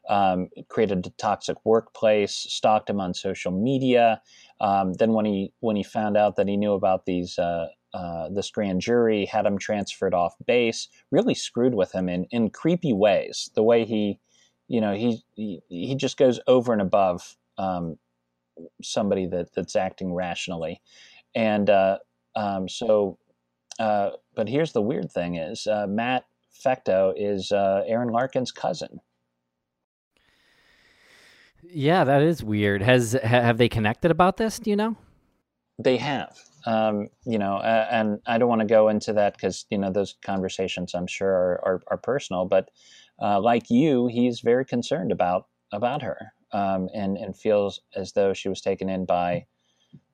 [0.09, 4.22] um, created a toxic workplace, stalked him on social media.
[4.61, 8.28] Um, then when he when he found out that he knew about these uh, uh,
[8.28, 12.92] this grand jury, had him transferred off base, really screwed with him in in creepy
[12.92, 13.51] ways.
[13.55, 14.18] The way he,
[14.66, 17.97] you know, he he, he just goes over and above um,
[18.82, 20.82] somebody that that's acting rationally,
[21.36, 21.99] and uh,
[22.34, 23.16] um, so,
[23.78, 29.01] uh, but here's the weird thing: is uh, Matt Fecteau is uh, Erin Larkin's cousin.
[31.62, 32.82] Yeah, that is weird.
[32.82, 34.59] Has have they connected about this?
[34.59, 34.97] Do you know?
[35.78, 36.36] They have.
[36.66, 39.90] Um, you know, uh, and I don't want to go into that because you know
[39.90, 42.46] those conversations I'm sure are are, are personal.
[42.46, 42.70] But
[43.20, 48.32] uh, like you, he's very concerned about about her, um, and and feels as though
[48.32, 49.46] she was taken in by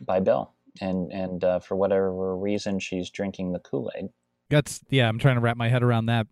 [0.01, 4.09] by Bill and and uh, for whatever reason she's drinking the Kool Aid.
[4.49, 5.09] That's yeah.
[5.09, 6.27] I'm trying to wrap my head around that.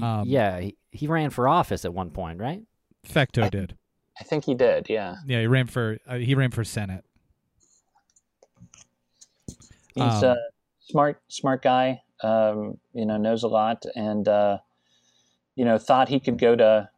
[0.00, 2.62] Um, yeah, he, he, ran for office at one point, right?
[3.06, 3.76] Fecteau I, did.
[4.20, 4.88] I think he did.
[4.88, 5.16] Yeah.
[5.26, 7.04] Yeah, he ran for uh, he ran for senate.
[9.94, 10.36] He's um, a
[10.80, 12.02] smart smart guy.
[12.22, 14.58] Um, you know, knows a lot, and uh,
[15.56, 16.88] you know, thought he could go to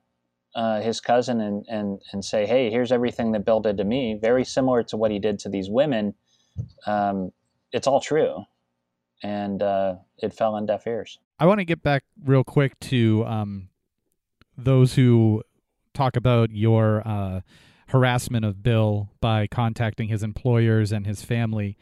[0.54, 4.18] uh, his cousin and, and, and say, hey, here's everything that Bill did to me,
[4.20, 6.14] very similar to what he did to these women.
[6.86, 7.32] Um,
[7.72, 8.44] it's all true.
[9.22, 11.18] And uh, it fell on deaf ears.
[11.38, 13.68] I want to get back real quick to um,
[14.56, 15.42] those who
[15.94, 17.40] talk about your uh,
[17.88, 21.76] harassment of Bill by contacting his employers and his family.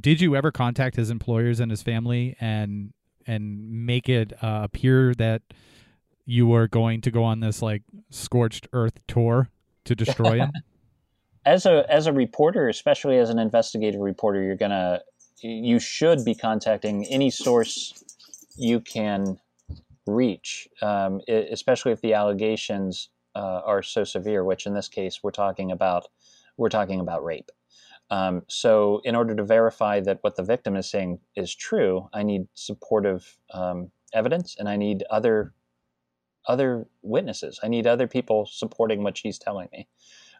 [0.00, 2.92] Did you ever contact his employers and his family and
[3.26, 5.42] and make it uh, appear that
[6.24, 9.48] you were going to go on this like scorched earth tour
[9.84, 10.52] to destroy him?
[11.44, 15.00] as a as a reporter, especially as an investigative reporter, you're gonna
[15.40, 18.04] you should be contacting any source
[18.56, 19.38] you can
[20.06, 24.44] reach, um, especially if the allegations uh, are so severe.
[24.44, 26.08] Which in this case, we're talking about
[26.56, 27.50] we're talking about rape.
[28.12, 32.22] Um, so, in order to verify that what the victim is saying is true, I
[32.22, 35.54] need supportive um, evidence, and I need other
[36.46, 37.58] other witnesses.
[37.62, 39.88] I need other people supporting what she's telling me.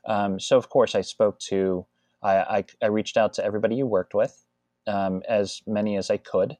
[0.04, 1.86] Um, so, of course, I spoke to,
[2.22, 4.44] I, I, I, reached out to everybody you worked with,
[4.86, 6.58] um, as many as I could.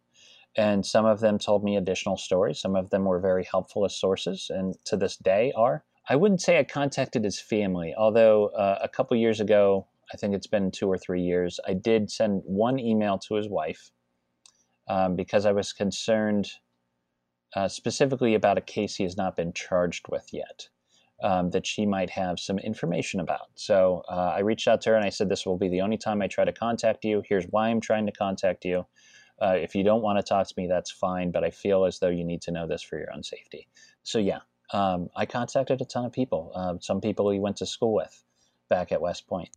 [0.56, 2.58] And some of them told me additional stories.
[2.60, 5.84] Some of them were very helpful as sources, and to this day are.
[6.08, 10.34] I wouldn't say I contacted his family, although uh, a couple years ago, I think
[10.34, 13.90] it's been two or three years, I did send one email to his wife
[14.88, 16.50] um, because I was concerned
[17.54, 20.68] uh, specifically about a case he has not been charged with yet.
[21.22, 23.46] Um, that she might have some information about.
[23.54, 25.96] So uh, I reached out to her and I said, This will be the only
[25.96, 27.22] time I try to contact you.
[27.24, 28.86] Here's why I'm trying to contact you.
[29.40, 32.00] Uh, if you don't want to talk to me, that's fine, but I feel as
[32.00, 33.68] though you need to know this for your own safety.
[34.02, 34.40] So, yeah,
[34.72, 38.24] um, I contacted a ton of people, uh, some people he went to school with
[38.72, 39.50] back at West Point.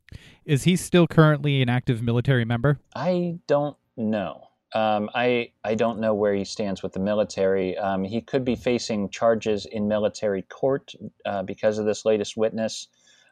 [0.43, 2.79] Is he still currently an active military member?
[2.93, 4.49] I don't know.
[4.73, 7.77] Um, I I don't know where he stands with the military.
[7.77, 10.93] Um, he could be facing charges in military court
[11.25, 12.89] uh, because of this latest witness.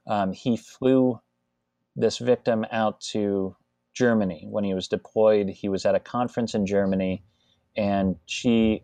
[0.07, 1.19] Um, he flew
[1.97, 3.57] this victim out to
[3.93, 5.49] Germany when he was deployed.
[5.49, 7.25] He was at a conference in Germany,
[7.75, 8.83] and she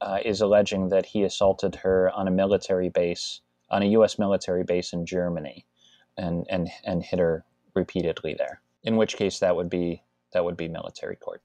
[0.00, 4.18] uh, is alleging that he assaulted her on a military base, on a U.S.
[4.18, 5.66] military base in Germany,
[6.18, 7.44] and and and hit her
[7.74, 8.60] repeatedly there.
[8.82, 10.02] In which case, that would be
[10.32, 11.42] that would be military court.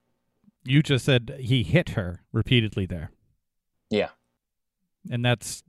[0.64, 3.10] You just said he hit her repeatedly there.
[3.90, 4.10] Yeah.
[5.10, 5.62] And that's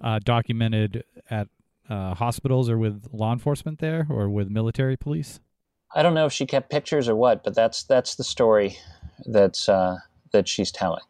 [0.00, 1.48] uh, documented at
[1.88, 5.40] uh, hospitals or with law enforcement there or with military police?
[5.94, 8.76] I don't know if she kept pictures or what, but that's that's the story
[9.26, 9.96] that's uh,
[10.32, 11.02] that she's telling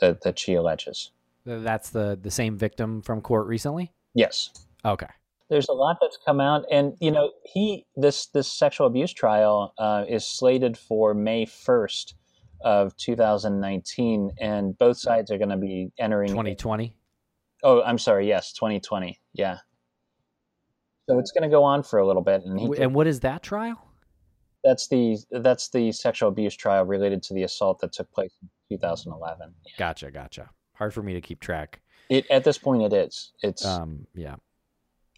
[0.00, 1.10] that that she alleges.
[1.44, 3.92] That's the the same victim from court recently.
[4.14, 4.50] Yes.
[4.84, 5.06] Okay.
[5.48, 9.74] There's a lot that's come out, and you know, he this this sexual abuse trial
[9.78, 12.14] uh, is slated for May first
[12.62, 16.96] of 2019, and both sides are going to be entering 2020.
[17.62, 18.26] Oh, I'm sorry.
[18.26, 19.20] Yes, 2020.
[19.34, 19.58] Yeah.
[21.08, 23.20] So it's going to go on for a little bit, and he, and what is
[23.20, 23.80] that trial?
[24.64, 28.76] That's the that's the sexual abuse trial related to the assault that took place in
[28.76, 29.54] 2011.
[29.64, 29.72] Yeah.
[29.78, 30.50] Gotcha, gotcha.
[30.74, 31.80] Hard for me to keep track.
[32.10, 33.32] It at this point it is.
[33.42, 34.36] It's um yeah.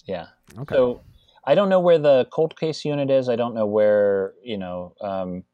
[0.09, 0.28] Yeah.
[0.59, 0.74] Okay.
[0.74, 1.02] So
[1.44, 3.28] I don't know where the cold case unit is.
[3.28, 5.44] I don't know where you know um,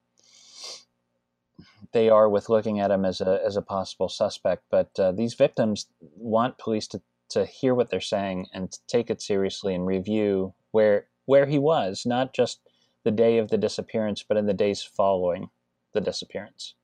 [1.92, 4.62] they are with looking at him as a as a possible suspect.
[4.70, 9.10] But uh, these victims want police to to hear what they're saying and to take
[9.10, 12.60] it seriously and review where where he was, not just
[13.02, 15.50] the day of the disappearance, but in the days following
[15.94, 16.74] the disappearance.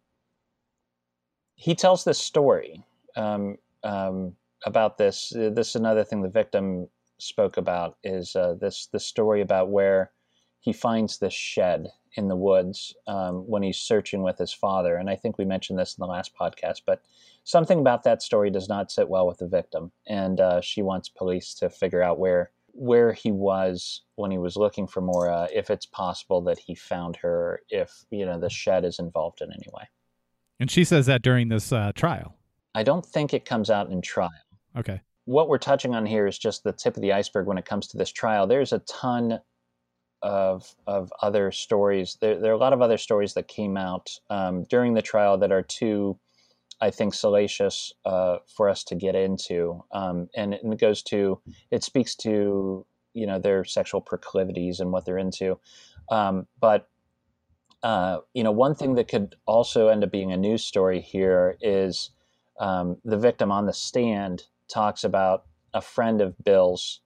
[1.55, 2.85] He tells this story
[3.17, 5.33] um, um, about this.
[5.35, 6.89] This is another thing the victim
[7.23, 10.13] spoke about is uh, this the story about where
[10.61, 14.97] he finds this shed in the woods um, when he's searching with his father.
[14.97, 17.03] And I think we mentioned this in the last podcast, but
[17.45, 19.93] something about that story does not sit well with the victim.
[20.07, 24.57] And uh, she wants police to figure out where where he was when he was
[24.57, 28.85] looking for Maura, if it's possible that he found her, if you know the shed
[28.85, 29.89] is involved in any way.
[30.61, 32.37] And she says that during this uh, trial.
[32.75, 34.31] I don't think it comes out in trial.
[34.77, 35.01] Okay.
[35.31, 37.87] What we're touching on here is just the tip of the iceberg when it comes
[37.87, 38.49] to this trial.
[38.49, 39.39] There's a ton
[40.23, 42.19] of of other stories.
[42.21, 45.39] There, there are a lot of other stories that came out um, during the trial
[45.39, 46.19] that are too,
[46.81, 49.85] I think, salacious uh, for us to get into.
[49.93, 55.05] Um, and, it, goes to it speaks to you know their sexual proclivities and what
[55.05, 55.61] they're into.
[56.11, 56.89] Um, but
[57.85, 61.57] uh, you know, one thing that could also end up being a news story here
[61.61, 62.11] is
[62.59, 65.45] um, the victim on the stand talks about
[65.75, 67.01] a friend of Bill's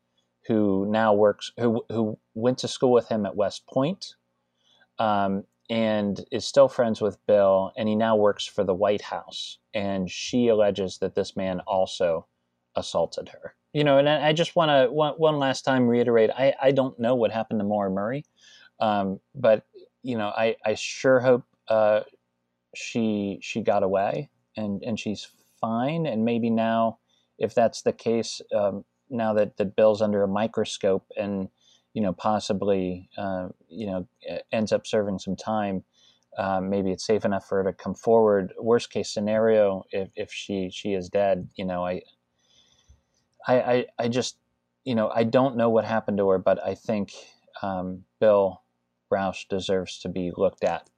[0.46, 4.14] who now works who who went to school with him at West Point,
[4.98, 9.58] um, and is still friends with Bill, and he now works for the White House.
[9.72, 12.26] And she alleges that this man also
[12.76, 13.54] assaulted her.
[13.72, 16.98] You know, and I just want to one, one last time reiterate: I I don't
[16.98, 18.24] know what happened to Maura Murray,
[18.80, 19.64] um, but
[20.02, 22.00] you know, I I sure hope uh,
[22.74, 25.26] she she got away and and she's
[25.60, 26.98] fine, and maybe now,
[27.38, 31.48] if that's the case, um, now that that Bill's under a microscope and
[31.92, 34.08] you know possibly uh, you know
[34.52, 35.84] ends up serving some time
[36.36, 38.52] um, maybe it's safe enough for her to come forward.
[38.58, 42.02] Worst case scenario, if, if she she is dead, you know, I,
[43.46, 44.36] I I I just
[44.84, 47.12] you know I don't know what happened to her, but I think
[47.62, 48.62] um, Bill
[49.10, 50.88] Rausch deserves to be looked at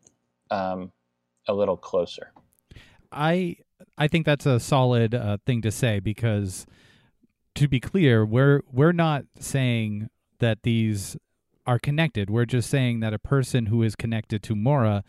[0.51, 0.93] um,
[1.47, 2.32] a little closer.
[3.12, 3.57] I
[3.98, 6.66] I think that's a solid uh, thing to say because
[7.54, 10.08] to be clear, we're we're not saying
[10.38, 11.16] that these
[11.66, 12.30] are connected.
[12.30, 15.02] We're just saying that a person who is connected to Maura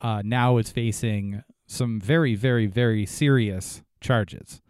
[0.00, 4.60] uh, now is facing some very, very, very serious charges.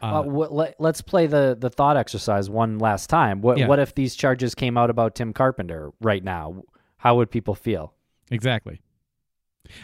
[0.00, 3.40] Uh, uh, let, us play the, the thought exercise one last time.
[3.40, 3.68] What yeah.
[3.68, 6.62] what if these charges came out about Tim Carpenter right now?
[6.96, 7.94] How would people feel?
[8.30, 8.80] Exactly.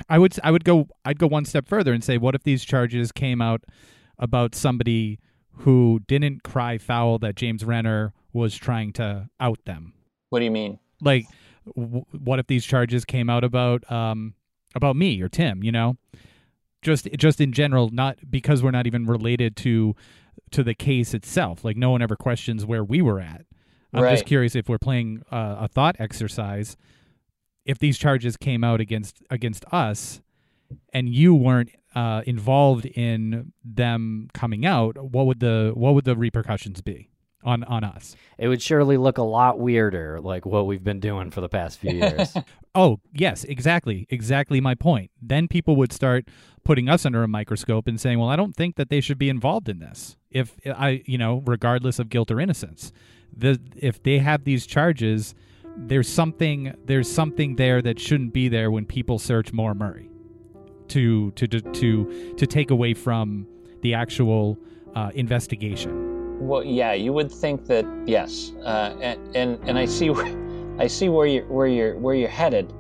[0.09, 2.65] I would I would go I'd go one step further and say, what if these
[2.65, 3.65] charges came out
[4.19, 5.19] about somebody
[5.53, 9.95] who didn't cry foul that James Renner was trying to out them?
[10.31, 10.79] What do you mean?
[11.01, 11.27] Like,
[11.77, 14.35] w- what if these charges came out about um
[14.75, 15.63] about me or Tim?
[15.63, 15.97] You know,
[16.83, 19.95] just just in general, not because we're not even related to
[20.51, 21.65] to the case itself.
[21.65, 23.45] Like, no one ever questions where we were at.
[23.93, 24.11] I'm right.
[24.11, 26.77] just curious if we're playing uh, a thought exercise.
[27.69, 30.23] If these charges came out against against us,
[30.93, 36.17] and you weren't uh, involved in them coming out, what would the what would the
[36.17, 37.11] repercussions be?
[37.45, 38.17] on on us.
[38.37, 41.79] It would surely look a lot weirder, like what we've been doing for the past
[41.79, 42.35] few years.
[42.75, 45.11] oh yes, exactly, exactly my point.
[45.21, 46.29] Then people would start
[46.65, 49.29] putting us under a microscope and saying, "Well, I don't think that they should be
[49.29, 52.93] involved in this." If I, you know, regardless of guilt or innocence,
[53.35, 55.35] the if they have these charges,
[55.87, 60.11] there's something there's something there that shouldn't be there when people search Maura Murray
[60.89, 63.47] to to to to, to take away from
[63.83, 64.59] the actual
[64.95, 66.47] uh, investigation.
[66.47, 70.11] Well, yeah, you would think that yes, uh, and, and and I see,
[70.79, 72.73] I see where you where you're where you're headed.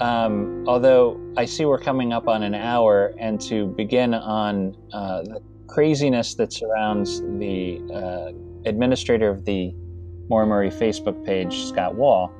[0.00, 5.22] Um, although I see we're coming up on an hour, and to begin on uh,
[5.22, 8.32] the craziness that surrounds the uh,
[8.68, 9.74] administrator of the
[10.28, 12.32] Maura Murray Facebook page, Scott Wall,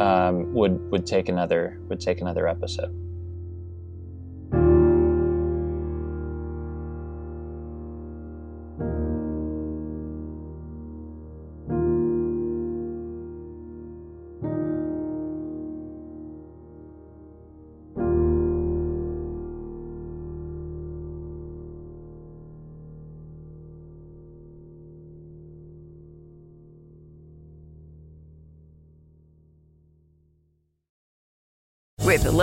[0.00, 3.03] um, would would take another would take another episode.